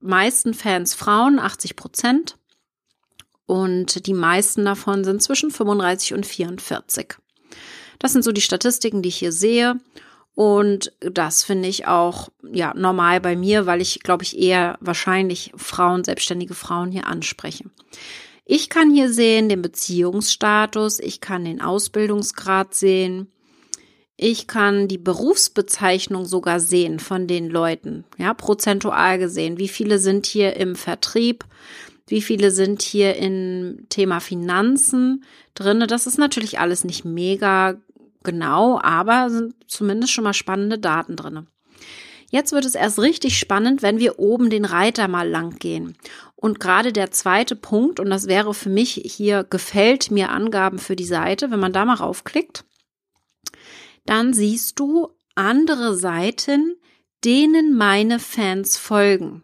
meisten 0.00 0.54
Fans 0.54 0.94
Frauen, 0.94 1.38
80 1.38 1.76
Prozent. 1.76 2.38
Und 3.46 4.06
die 4.06 4.14
meisten 4.14 4.64
davon 4.64 5.04
sind 5.04 5.22
zwischen 5.22 5.50
35 5.50 6.14
und 6.14 6.26
44. 6.26 7.16
Das 7.98 8.12
sind 8.12 8.22
so 8.22 8.32
die 8.32 8.40
Statistiken, 8.40 9.02
die 9.02 9.08
ich 9.08 9.16
hier 9.16 9.32
sehe. 9.32 9.76
Und 10.34 10.92
das 11.00 11.42
finde 11.42 11.68
ich 11.68 11.88
auch 11.88 12.28
ja 12.52 12.72
normal 12.74 13.20
bei 13.20 13.34
mir, 13.34 13.66
weil 13.66 13.80
ich 13.80 14.00
glaube 14.04 14.22
ich 14.22 14.38
eher 14.38 14.78
wahrscheinlich 14.80 15.52
Frauen, 15.56 16.04
selbstständige 16.04 16.54
Frauen 16.54 16.92
hier 16.92 17.08
anspreche. 17.08 17.64
Ich 18.44 18.68
kann 18.70 18.92
hier 18.92 19.12
sehen 19.12 19.48
den 19.48 19.62
Beziehungsstatus, 19.62 21.00
ich 21.00 21.20
kann 21.20 21.44
den 21.44 21.60
Ausbildungsgrad 21.60 22.72
sehen, 22.72 23.26
ich 24.16 24.46
kann 24.46 24.88
die 24.88 24.98
Berufsbezeichnung 24.98 26.24
sogar 26.24 26.58
sehen 26.58 26.98
von 26.98 27.26
den 27.26 27.50
Leuten, 27.50 28.04
ja, 28.16 28.32
prozentual 28.32 29.18
gesehen. 29.18 29.58
Wie 29.58 29.68
viele 29.68 29.98
sind 29.98 30.26
hier 30.26 30.56
im 30.56 30.74
Vertrieb? 30.76 31.44
Wie 32.08 32.22
viele 32.22 32.50
sind 32.50 32.82
hier 32.82 33.16
im 33.16 33.86
Thema 33.90 34.20
Finanzen 34.20 35.24
drinne? 35.54 35.86
Das 35.86 36.06
ist 36.06 36.18
natürlich 36.18 36.58
alles 36.58 36.84
nicht 36.84 37.04
mega 37.04 37.76
genau, 38.22 38.80
aber 38.80 39.30
sind 39.30 39.54
zumindest 39.66 40.12
schon 40.12 40.24
mal 40.24 40.34
spannende 40.34 40.78
Daten 40.78 41.16
drin. 41.16 41.46
Jetzt 42.30 42.52
wird 42.52 42.66
es 42.66 42.74
erst 42.74 42.98
richtig 42.98 43.38
spannend, 43.38 43.80
wenn 43.82 43.98
wir 43.98 44.18
oben 44.18 44.50
den 44.50 44.66
Reiter 44.66 45.08
mal 45.08 45.28
lang 45.28 45.58
gehen. 45.58 45.96
Und 46.36 46.60
gerade 46.60 46.92
der 46.92 47.10
zweite 47.10 47.56
Punkt, 47.56 48.00
und 48.00 48.10
das 48.10 48.26
wäre 48.28 48.52
für 48.52 48.68
mich 48.68 49.00
hier 49.04 49.44
gefällt 49.44 50.10
mir 50.10 50.30
Angaben 50.30 50.78
für 50.78 50.94
die 50.94 51.04
Seite, 51.04 51.50
wenn 51.50 51.60
man 51.60 51.72
da 51.72 51.84
mal 51.84 51.94
raufklickt, 51.94 52.64
dann 54.04 54.34
siehst 54.34 54.78
du 54.78 55.08
andere 55.34 55.96
Seiten, 55.96 56.76
denen 57.24 57.76
meine 57.76 58.18
Fans 58.18 58.76
folgen. 58.76 59.42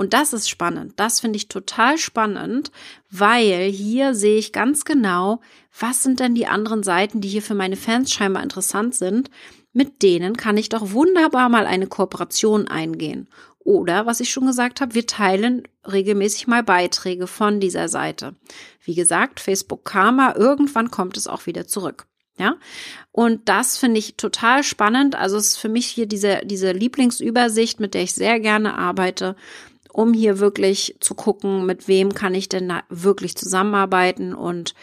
Und 0.00 0.14
das 0.14 0.32
ist 0.32 0.48
spannend. 0.48 0.94
Das 0.96 1.20
finde 1.20 1.36
ich 1.36 1.48
total 1.48 1.98
spannend, 1.98 2.72
weil 3.10 3.64
hier 3.70 4.14
sehe 4.14 4.38
ich 4.38 4.50
ganz 4.50 4.86
genau, 4.86 5.42
was 5.78 6.02
sind 6.02 6.20
denn 6.20 6.34
die 6.34 6.46
anderen 6.46 6.82
Seiten, 6.82 7.20
die 7.20 7.28
hier 7.28 7.42
für 7.42 7.54
meine 7.54 7.76
Fans 7.76 8.10
scheinbar 8.10 8.42
interessant 8.42 8.94
sind. 8.94 9.28
Mit 9.74 10.02
denen 10.02 10.38
kann 10.38 10.56
ich 10.56 10.70
doch 10.70 10.92
wunderbar 10.92 11.50
mal 11.50 11.66
eine 11.66 11.86
Kooperation 11.86 12.66
eingehen. 12.66 13.28
Oder, 13.58 14.06
was 14.06 14.20
ich 14.20 14.30
schon 14.30 14.46
gesagt 14.46 14.80
habe, 14.80 14.94
wir 14.94 15.06
teilen 15.06 15.64
regelmäßig 15.84 16.46
mal 16.46 16.62
Beiträge 16.62 17.26
von 17.26 17.60
dieser 17.60 17.90
Seite. 17.90 18.34
Wie 18.82 18.94
gesagt, 18.94 19.38
Facebook 19.38 19.84
Karma, 19.84 20.34
irgendwann 20.34 20.90
kommt 20.90 21.18
es 21.18 21.26
auch 21.26 21.44
wieder 21.44 21.66
zurück. 21.66 22.06
Ja, 22.38 22.56
und 23.12 23.50
das 23.50 23.76
finde 23.76 23.98
ich 23.98 24.16
total 24.16 24.62
spannend. 24.62 25.14
Also 25.14 25.36
es 25.36 25.48
ist 25.48 25.56
für 25.58 25.68
mich 25.68 25.88
hier 25.88 26.06
diese, 26.06 26.40
diese 26.44 26.72
Lieblingsübersicht, 26.72 27.80
mit 27.80 27.92
der 27.92 28.04
ich 28.04 28.14
sehr 28.14 28.40
gerne 28.40 28.78
arbeite, 28.78 29.36
um 29.92 30.12
hier 30.12 30.38
wirklich 30.38 30.96
zu 31.00 31.14
gucken, 31.14 31.66
mit 31.66 31.88
wem 31.88 32.14
kann 32.14 32.34
ich 32.34 32.48
denn 32.48 32.68
da 32.68 32.82
wirklich 32.88 33.36
zusammenarbeiten 33.36 34.34
und 34.34 34.74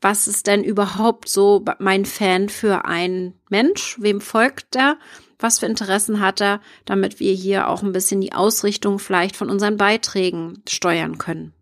was 0.00 0.28
ist 0.28 0.46
denn 0.46 0.62
überhaupt 0.62 1.28
so 1.28 1.64
mein 1.80 2.04
Fan 2.04 2.48
für 2.48 2.84
ein 2.84 3.34
Mensch? 3.48 3.96
Wem 4.00 4.20
folgt 4.20 4.76
er? 4.76 4.96
Was 5.40 5.58
für 5.58 5.66
Interessen 5.66 6.20
hat 6.20 6.40
er, 6.40 6.60
damit 6.84 7.20
wir 7.20 7.32
hier 7.32 7.68
auch 7.68 7.82
ein 7.82 7.92
bisschen 7.92 8.20
die 8.20 8.32
Ausrichtung 8.32 8.98
vielleicht 8.98 9.36
von 9.36 9.50
unseren 9.50 9.76
Beiträgen 9.76 10.62
steuern 10.68 11.18
können? 11.18 11.52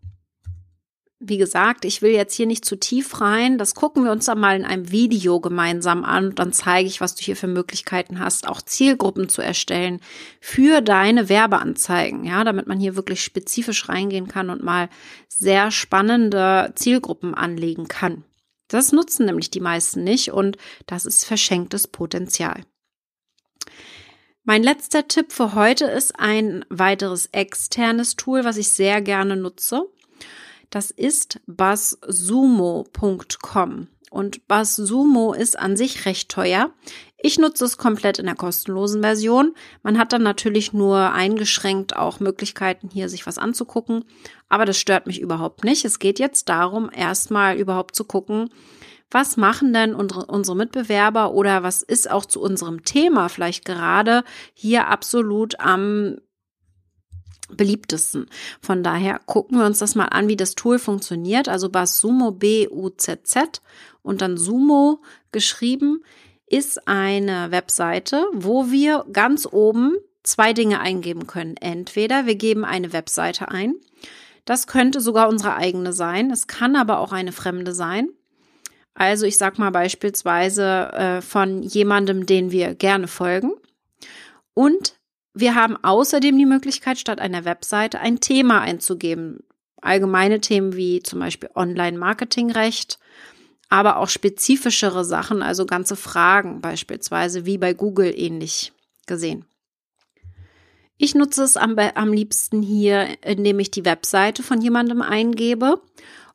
Wie 1.19 1.37
gesagt, 1.37 1.83
ich 1.83 2.03
will 2.03 2.11
jetzt 2.11 2.35
hier 2.35 2.45
nicht 2.45 2.63
zu 2.63 2.75
tief 2.75 3.21
rein. 3.21 3.57
Das 3.57 3.73
gucken 3.73 4.03
wir 4.03 4.11
uns 4.11 4.25
dann 4.25 4.39
mal 4.39 4.55
in 4.55 4.65
einem 4.65 4.91
Video 4.91 5.39
gemeinsam 5.39 6.03
an. 6.03 6.35
Dann 6.35 6.53
zeige 6.53 6.87
ich, 6.87 7.01
was 7.01 7.15
du 7.15 7.23
hier 7.23 7.35
für 7.35 7.47
Möglichkeiten 7.47 8.19
hast, 8.19 8.47
auch 8.47 8.61
Zielgruppen 8.61 9.27
zu 9.27 9.41
erstellen 9.41 9.99
für 10.39 10.81
deine 10.81 11.27
Werbeanzeigen. 11.27 12.23
Ja, 12.23 12.43
damit 12.43 12.67
man 12.67 12.79
hier 12.79 12.95
wirklich 12.95 13.23
spezifisch 13.23 13.89
reingehen 13.89 14.27
kann 14.27 14.51
und 14.51 14.63
mal 14.63 14.89
sehr 15.27 15.71
spannende 15.71 16.71
Zielgruppen 16.75 17.33
anlegen 17.33 17.87
kann. 17.87 18.23
Das 18.67 18.91
nutzen 18.91 19.25
nämlich 19.25 19.49
die 19.49 19.59
meisten 19.59 20.03
nicht 20.03 20.31
und 20.31 20.57
das 20.85 21.07
ist 21.07 21.25
verschenktes 21.25 21.87
Potenzial. 21.87 22.61
Mein 24.43 24.61
letzter 24.61 25.07
Tipp 25.07 25.31
für 25.31 25.55
heute 25.55 25.85
ist 25.85 26.19
ein 26.19 26.63
weiteres 26.69 27.27
externes 27.31 28.15
Tool, 28.17 28.45
was 28.45 28.57
ich 28.57 28.69
sehr 28.69 29.01
gerne 29.01 29.35
nutze. 29.35 29.89
Das 30.69 30.91
ist 30.91 31.39
buzzsumo.com. 31.47 33.87
Und 34.09 34.47
BuzzSumo 34.47 35.33
ist 35.33 35.59
an 35.59 35.75
sich 35.75 36.05
recht 36.05 36.29
teuer. 36.29 36.71
Ich 37.17 37.39
nutze 37.39 37.65
es 37.65 37.77
komplett 37.77 38.19
in 38.19 38.25
der 38.25 38.35
kostenlosen 38.35 39.01
Version. 39.01 39.53
Man 39.83 39.97
hat 39.97 40.13
dann 40.13 40.23
natürlich 40.23 40.71
nur 40.71 41.11
eingeschränkt 41.11 41.95
auch 41.95 42.19
Möglichkeiten, 42.19 42.89
hier 42.91 43.09
sich 43.09 43.27
was 43.27 43.37
anzugucken. 43.37 44.05
Aber 44.49 44.65
das 44.65 44.77
stört 44.77 45.07
mich 45.07 45.19
überhaupt 45.19 45.63
nicht. 45.63 45.83
Es 45.83 45.99
geht 45.99 46.19
jetzt 46.19 46.47
darum, 46.47 46.89
erstmal 46.93 47.57
überhaupt 47.57 47.95
zu 47.95 48.05
gucken, 48.05 48.49
was 49.09 49.37
machen 49.37 49.73
denn 49.73 49.95
unsere, 49.95 50.25
unsere 50.25 50.55
Mitbewerber 50.55 51.33
oder 51.33 51.63
was 51.63 51.81
ist 51.81 52.09
auch 52.09 52.25
zu 52.25 52.41
unserem 52.41 52.83
Thema 52.83 53.29
vielleicht 53.29 53.65
gerade 53.65 54.23
hier 54.53 54.87
absolut 54.87 55.59
am 55.59 56.17
beliebtesten. 57.49 58.27
Von 58.61 58.83
daher 58.83 59.19
gucken 59.25 59.59
wir 59.59 59.65
uns 59.65 59.79
das 59.79 59.95
mal 59.95 60.05
an, 60.05 60.27
wie 60.27 60.35
das 60.35 60.55
Tool 60.55 60.79
funktioniert. 60.79 61.49
Also 61.49 61.69
Basumo 61.69 62.31
B-U-Z-Z 62.31 63.61
und 64.01 64.21
dann 64.21 64.37
Sumo 64.37 65.01
geschrieben 65.31 66.03
ist 66.47 66.87
eine 66.87 67.51
Webseite, 67.51 68.25
wo 68.33 68.71
wir 68.71 69.05
ganz 69.11 69.47
oben 69.51 69.97
zwei 70.23 70.53
Dinge 70.53 70.79
eingeben 70.79 71.27
können. 71.27 71.57
Entweder 71.57 72.25
wir 72.25 72.35
geben 72.35 72.65
eine 72.65 72.93
Webseite 72.93 73.49
ein. 73.49 73.75
Das 74.45 74.65
könnte 74.65 75.01
sogar 75.01 75.27
unsere 75.27 75.55
eigene 75.55 75.91
sein. 75.91 76.31
Es 76.31 76.47
kann 76.47 76.75
aber 76.75 76.99
auch 76.99 77.11
eine 77.11 77.33
fremde 77.33 77.73
sein. 77.73 78.09
Also 78.93 79.25
ich 79.25 79.37
sag 79.37 79.59
mal 79.59 79.71
beispielsweise 79.71 80.91
äh, 80.93 81.21
von 81.21 81.61
jemandem, 81.63 82.25
den 82.25 82.49
wir 82.51 82.73
gerne 82.73 83.07
folgen. 83.07 83.51
Und 84.53 84.96
wir 85.39 85.55
haben 85.55 85.77
außerdem 85.77 86.37
die 86.37 86.45
Möglichkeit, 86.45 86.97
statt 86.97 87.19
einer 87.19 87.45
Webseite 87.45 87.99
ein 87.99 88.19
Thema 88.19 88.61
einzugeben. 88.61 89.43
Allgemeine 89.81 90.41
Themen 90.41 90.75
wie 90.75 91.03
zum 91.03 91.19
Beispiel 91.19 91.49
Online-Marketing-Recht, 91.53 92.99
aber 93.69 93.97
auch 93.97 94.09
spezifischere 94.09 95.05
Sachen, 95.05 95.43
also 95.43 95.65
ganze 95.65 95.95
Fragen 95.95 96.61
beispielsweise, 96.61 97.45
wie 97.45 97.57
bei 97.57 97.73
Google 97.73 98.13
ähnlich 98.15 98.73
gesehen. 99.05 99.45
Ich 100.97 101.13
nutze 101.13 101.43
es 101.43 101.57
am, 101.57 101.77
am 101.77 102.11
liebsten 102.11 102.63
hier, 102.63 103.07
indem 103.23 103.59
ich 103.59 103.69
die 103.69 103.85
Webseite 103.85 104.41
von 104.41 104.61
jemandem 104.61 105.01
eingebe 105.03 105.81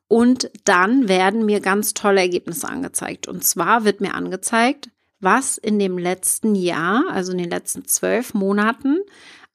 und 0.07 0.49
dann 0.63 1.09
werden 1.09 1.45
mir 1.45 1.59
ganz 1.59 1.93
tolle 1.93 2.21
Ergebnisse 2.21 2.69
angezeigt. 2.69 3.27
Und 3.27 3.43
zwar 3.43 3.83
wird 3.83 3.99
mir 3.99 4.13
angezeigt, 4.13 4.89
was 5.23 5.57
in 5.57 5.79
dem 5.79 5.97
letzten 5.97 6.55
Jahr, 6.55 7.05
also 7.09 7.31
in 7.31 7.37
den 7.37 7.49
letzten 7.49 7.85
zwölf 7.85 8.33
Monaten, 8.33 8.99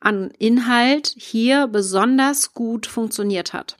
an 0.00 0.30
Inhalt 0.38 1.14
hier 1.16 1.66
besonders 1.66 2.54
gut 2.54 2.86
funktioniert 2.86 3.52
hat. 3.52 3.76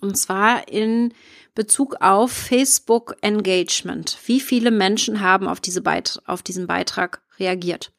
Und 0.00 0.16
zwar 0.16 0.68
in 0.68 1.12
Bezug 1.54 1.96
auf 2.00 2.30
Facebook 2.30 3.16
Engagement. 3.20 4.16
Wie 4.26 4.40
viele 4.40 4.70
Menschen 4.70 5.20
haben 5.20 5.48
auf, 5.48 5.60
diese 5.60 5.80
Beit 5.80 6.20
auf 6.24 6.42
diesen 6.42 6.66
Beitrag 6.66 7.20
reagiert? 7.38 7.92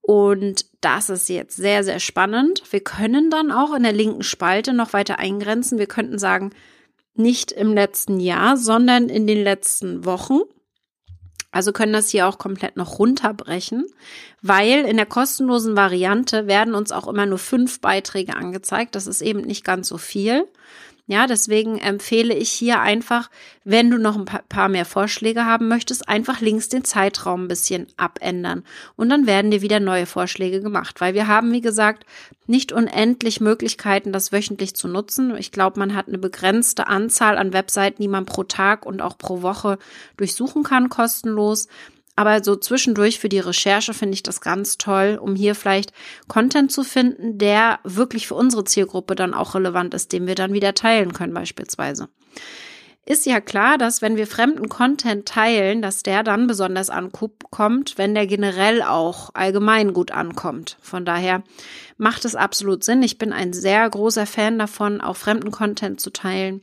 Und 0.00 0.66
das 0.80 1.08
ist 1.08 1.28
jetzt 1.28 1.56
sehr, 1.56 1.84
sehr 1.84 2.00
spannend. 2.00 2.62
Wir 2.70 2.80
können 2.80 3.30
dann 3.30 3.52
auch 3.52 3.74
in 3.74 3.84
der 3.84 3.92
linken 3.92 4.22
Spalte 4.22 4.72
noch 4.72 4.92
weiter 4.92 5.18
eingrenzen. 5.18 5.78
Wir 5.78 5.86
könnten 5.86 6.18
sagen, 6.18 6.50
nicht 7.14 7.52
im 7.52 7.74
letzten 7.74 8.18
Jahr, 8.18 8.56
sondern 8.56 9.08
in 9.08 9.26
den 9.26 9.42
letzten 9.42 10.04
Wochen. 10.04 10.40
Also 11.52 11.72
können 11.72 11.92
das 11.92 12.10
hier 12.10 12.28
auch 12.28 12.38
komplett 12.38 12.76
noch 12.76 12.98
runterbrechen, 12.98 13.86
weil 14.40 14.84
in 14.84 14.96
der 14.96 15.06
kostenlosen 15.06 15.76
Variante 15.76 16.46
werden 16.46 16.74
uns 16.74 16.92
auch 16.92 17.08
immer 17.08 17.26
nur 17.26 17.38
fünf 17.38 17.80
Beiträge 17.80 18.36
angezeigt. 18.36 18.94
Das 18.94 19.06
ist 19.08 19.20
eben 19.20 19.40
nicht 19.40 19.64
ganz 19.64 19.88
so 19.88 19.98
viel. 19.98 20.46
Ja, 21.10 21.26
deswegen 21.26 21.78
empfehle 21.78 22.32
ich 22.32 22.52
hier 22.52 22.78
einfach, 22.78 23.30
wenn 23.64 23.90
du 23.90 23.98
noch 23.98 24.16
ein 24.16 24.26
paar 24.26 24.68
mehr 24.68 24.84
Vorschläge 24.84 25.44
haben 25.44 25.66
möchtest, 25.66 26.08
einfach 26.08 26.40
links 26.40 26.68
den 26.68 26.84
Zeitraum 26.84 27.42
ein 27.42 27.48
bisschen 27.48 27.88
abändern. 27.96 28.62
Und 28.94 29.08
dann 29.08 29.26
werden 29.26 29.50
dir 29.50 29.60
wieder 29.60 29.80
neue 29.80 30.06
Vorschläge 30.06 30.60
gemacht, 30.60 31.00
weil 31.00 31.14
wir 31.14 31.26
haben, 31.26 31.50
wie 31.50 31.62
gesagt, 31.62 32.06
nicht 32.46 32.70
unendlich 32.70 33.40
Möglichkeiten, 33.40 34.12
das 34.12 34.30
wöchentlich 34.30 34.76
zu 34.76 34.86
nutzen. 34.86 35.36
Ich 35.36 35.50
glaube, 35.50 35.80
man 35.80 35.96
hat 35.96 36.06
eine 36.06 36.18
begrenzte 36.18 36.86
Anzahl 36.86 37.38
an 37.38 37.52
Webseiten, 37.52 38.00
die 38.00 38.06
man 38.06 38.24
pro 38.24 38.44
Tag 38.44 38.86
und 38.86 39.02
auch 39.02 39.18
pro 39.18 39.42
Woche 39.42 39.80
durchsuchen 40.16 40.62
kann, 40.62 40.90
kostenlos. 40.90 41.66
Aber 42.20 42.44
so 42.44 42.54
zwischendurch 42.54 43.18
für 43.18 43.30
die 43.30 43.38
Recherche 43.38 43.94
finde 43.94 44.12
ich 44.12 44.22
das 44.22 44.42
ganz 44.42 44.76
toll, 44.76 45.18
um 45.18 45.34
hier 45.34 45.54
vielleicht 45.54 45.94
Content 46.28 46.70
zu 46.70 46.84
finden, 46.84 47.38
der 47.38 47.78
wirklich 47.82 48.26
für 48.26 48.34
unsere 48.34 48.64
Zielgruppe 48.64 49.14
dann 49.14 49.32
auch 49.32 49.54
relevant 49.54 49.94
ist, 49.94 50.12
den 50.12 50.26
wir 50.26 50.34
dann 50.34 50.52
wieder 50.52 50.74
teilen 50.74 51.14
können 51.14 51.32
beispielsweise. 51.32 52.10
Ist 53.06 53.24
ja 53.24 53.40
klar, 53.40 53.78
dass 53.78 54.02
wenn 54.02 54.18
wir 54.18 54.26
fremden 54.26 54.68
Content 54.68 55.24
teilen, 55.24 55.80
dass 55.80 56.02
der 56.02 56.22
dann 56.22 56.46
besonders 56.46 56.90
ankommt, 56.90 57.94
wenn 57.96 58.14
der 58.14 58.26
generell 58.26 58.82
auch 58.82 59.30
allgemein 59.32 59.94
gut 59.94 60.10
ankommt. 60.10 60.76
Von 60.82 61.06
daher 61.06 61.42
macht 61.96 62.26
es 62.26 62.36
absolut 62.36 62.84
Sinn. 62.84 63.02
Ich 63.02 63.16
bin 63.16 63.32
ein 63.32 63.54
sehr 63.54 63.88
großer 63.88 64.26
Fan 64.26 64.58
davon, 64.58 65.00
auch 65.00 65.16
fremden 65.16 65.52
Content 65.52 66.02
zu 66.02 66.10
teilen. 66.10 66.60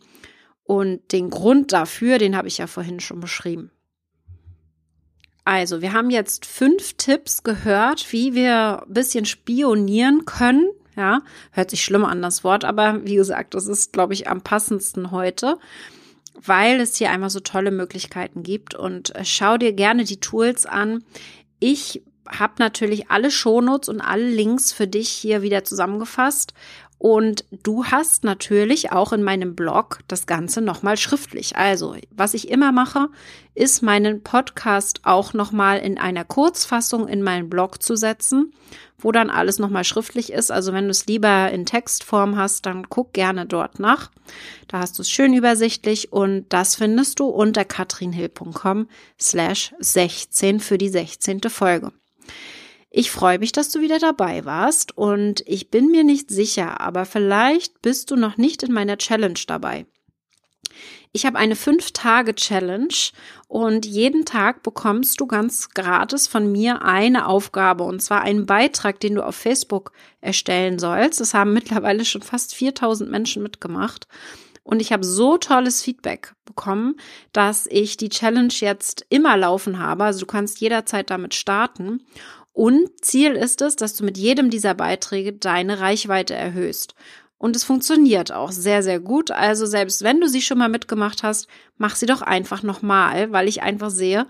Und 0.66 1.12
den 1.14 1.32
Grund 1.32 1.74
dafür, 1.74 2.20
den 2.20 2.38
habe 2.38 2.48
ich 2.48 2.60
ja 2.60 2.68
vorhin 2.68 3.00
schon 3.00 3.22
beschrieben. 3.22 3.72
Also, 5.48 5.82
wir 5.82 5.94
haben 5.94 6.10
jetzt 6.10 6.46
fünf 6.46 6.96
Tipps 6.96 7.42
gehört, 7.42 8.12
wie 8.12 8.34
wir 8.34 8.84
ein 8.86 8.94
bisschen 8.94 9.24
spionieren 9.24 10.26
können. 10.26 10.70
Ja, 10.98 11.22
hört 11.54 11.70
sich 11.70 11.86
schlimm 11.86 12.04
an 12.04 12.22
das 12.22 12.44
Wort, 12.44 12.66
aber 12.66 13.06
wie 13.06 13.16
gesagt, 13.16 13.54
das 13.54 13.66
ist, 13.66 13.94
glaube 13.94 14.14
ich, 14.14 14.28
am 14.28 14.42
passendsten 14.42 15.12
heute, 15.12 15.58
weil 16.34 16.82
es 16.82 16.98
hier 16.98 17.12
einfach 17.12 17.30
so 17.30 17.40
tolle 17.40 17.72
Möglichkeiten 17.72 18.44
gibt. 18.44 18.76
Und 18.76 19.16
äh, 19.16 19.24
schau 19.24 19.58
dir 19.58 19.72
gerne 19.72 20.04
die 20.04 20.20
Tools 20.20 20.66
an. 20.66 21.06
Ich 21.62 22.04
habe 22.28 22.56
natürlich 22.60 23.10
alle 23.10 23.32
Shownotes 23.32 23.88
und 23.88 24.02
alle 24.02 24.28
Links 24.28 24.74
für 24.74 24.86
dich 24.86 25.08
hier 25.08 25.44
wieder 25.44 25.64
zusammengefasst 25.64 26.54
und 27.00 27.46
du 27.52 27.86
hast 27.86 28.24
natürlich 28.24 28.92
auch 28.92 29.14
in 29.14 29.22
meinem 29.22 29.56
Blog 29.56 30.00
das 30.08 30.26
Ganze 30.26 30.62
nochmal 30.62 30.98
schriftlich. 30.98 31.56
Also, 31.56 31.96
was 32.10 32.34
ich 32.34 32.50
immer 32.50 32.72
mache, 32.72 33.10
ist 33.54 33.84
meinen 33.84 34.24
Podcast 34.24 35.02
auch 35.04 35.34
nochmal 35.34 35.78
in 35.78 36.00
einer 36.00 36.26
Kurzfassung 36.26 37.08
in 37.08 37.22
meinen 37.22 37.50
Blog 37.50 37.84
zu 37.84 37.96
setzen, 37.96 38.52
wo 38.98 39.12
dann 39.12 39.30
alles 39.30 39.60
nochmal 39.60 39.84
schriftlich 39.84 40.34
ist. 40.34 40.52
Also, 40.52 40.74
wenn 40.74 40.86
du 40.86 40.90
es 40.90 41.06
lieber 41.06 41.52
in 41.52 41.68
Textform 41.68 42.36
hast, 42.36 42.66
dann 42.66 42.90
guck 42.90 43.14
gerne 43.14 43.46
dort 43.46 43.80
nach. 43.80 44.10
Da 44.68 44.80
hast 44.80 44.98
du 44.98 45.04
es 45.04 45.10
schön 45.12 45.36
übersichtlich 45.36 46.12
und 46.12 46.48
das 46.50 46.76
findest 46.76 47.20
du 47.20 47.28
unter 47.28 47.64
katrinhill.com 47.64 48.88
slash 49.22 49.76
16 49.80 50.60
für 50.60 50.80
die 50.80 50.90
16. 50.90 51.42
Folge. 51.50 51.92
Ich 52.90 53.12
freue 53.12 53.40
mich, 53.40 53.52
dass 53.52 53.70
du 53.70 53.82
wieder 53.82 54.00
dabei 54.00 54.46
warst 54.46 54.98
und 54.98 55.44
ich 55.46 55.70
bin 55.70 55.88
mir 55.88 56.04
nicht 56.04 56.30
sicher, 56.32 56.80
aber 56.80 57.06
vielleicht 57.06 57.82
bist 57.82 58.12
du 58.12 58.16
noch 58.16 58.38
nicht 58.38 58.64
in 58.64 58.72
meiner 58.72 58.98
Challenge 58.98 59.40
dabei. 59.46 59.86
Ich 61.12 61.26
habe 61.26 61.38
eine 61.38 61.56
5-Tage-Challenge 61.56 62.94
und 63.48 63.86
jeden 63.86 64.26
Tag 64.26 64.62
bekommst 64.62 65.20
du 65.20 65.26
ganz 65.26 65.70
gratis 65.70 66.28
von 66.28 66.52
mir 66.52 66.84
eine 66.84 67.28
Aufgabe 67.28 67.84
und 67.86 68.02
zwar 68.02 68.22
einen 68.22 68.46
Beitrag, 68.46 69.00
den 69.00 69.16
du 69.16 69.26
auf 69.26 69.36
Facebook 69.36 69.94
erstellen 70.22 70.80
sollst. 70.80 71.20
Das 71.20 71.34
haben 71.34 71.54
mittlerweile 71.56 72.06
schon 72.06 72.22
fast 72.22 72.56
4000 72.56 73.10
Menschen 73.10 73.42
mitgemacht. 73.42 74.08
Und 74.64 74.82
ich 74.82 74.92
habe 74.92 75.06
so 75.06 75.38
tolles 75.38 75.82
Feedback 75.82 76.36
bekommen, 76.44 76.98
dass 77.32 77.68
ich 77.68 77.96
die 77.96 78.10
Challenge 78.10 78.54
jetzt 78.54 79.06
immer 79.10 79.38
laufen 79.38 79.80
habe. 79.80 80.04
Also 80.04 80.20
du 80.20 80.26
kannst 80.26 80.60
jederzeit 80.60 81.10
damit 81.10 81.34
starten. 81.34 82.06
Und 82.58 83.06
Ziel 83.06 83.34
ist 83.34 83.62
es, 83.62 83.76
dass 83.76 83.96
du 83.96 84.04
mit 84.04 84.18
jedem 84.18 84.50
dieser 84.50 84.74
Beiträge 84.74 85.32
deine 85.32 85.80
Reichweite 85.80 86.34
erhöhst. 86.34 86.96
Und 87.38 87.56
es 87.56 87.64
funktioniert 87.64 88.32
auch 88.32 88.52
sehr, 88.52 88.82
sehr 88.82 89.00
gut. 89.00 89.30
Also 89.30 89.68
selbst 89.68 90.02
wenn 90.02 90.20
du 90.20 90.28
sie 90.28 90.42
schon 90.42 90.58
mal 90.58 90.68
mitgemacht 90.68 91.22
hast, 91.22 91.48
mach 91.78 91.96
sie 91.96 92.08
doch 92.08 92.24
einfach 92.24 92.64
nochmal, 92.64 93.32
weil 93.32 93.48
ich 93.48 93.62
einfach 93.62 93.92
sehe, 93.92 94.26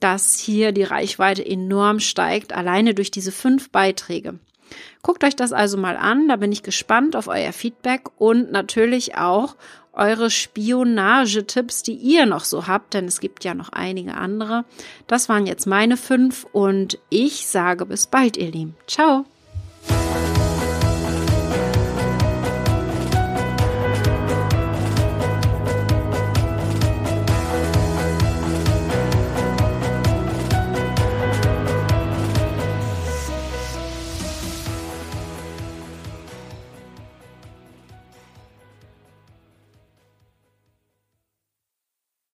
dass 0.00 0.38
hier 0.38 0.72
die 0.72 0.82
Reichweite 0.82 1.44
enorm 1.44 2.00
steigt, 2.00 2.54
alleine 2.54 2.94
durch 2.94 3.10
diese 3.10 3.32
fünf 3.32 3.68
Beiträge. 3.68 4.38
Guckt 5.02 5.22
euch 5.22 5.36
das 5.36 5.52
also 5.52 5.76
mal 5.76 5.98
an, 5.98 6.26
da 6.26 6.36
bin 6.36 6.52
ich 6.52 6.62
gespannt 6.62 7.16
auf 7.16 7.28
euer 7.28 7.52
Feedback 7.52 8.08
und 8.16 8.50
natürlich 8.50 9.18
auch 9.18 9.56
eure 9.98 10.30
Spionagetipps, 10.30 11.82
die 11.82 11.94
ihr 11.94 12.26
noch 12.26 12.44
so 12.44 12.66
habt, 12.66 12.94
denn 12.94 13.06
es 13.06 13.20
gibt 13.20 13.44
ja 13.44 13.54
noch 13.54 13.70
einige 13.70 14.14
andere. 14.14 14.64
Das 15.06 15.28
waren 15.28 15.46
jetzt 15.46 15.66
meine 15.66 15.96
fünf 15.96 16.46
und 16.52 16.98
ich 17.10 17.46
sage 17.46 17.86
bis 17.86 18.06
bald, 18.06 18.36
ihr 18.36 18.50
Lieben. 18.50 18.76
Ciao. 18.86 19.24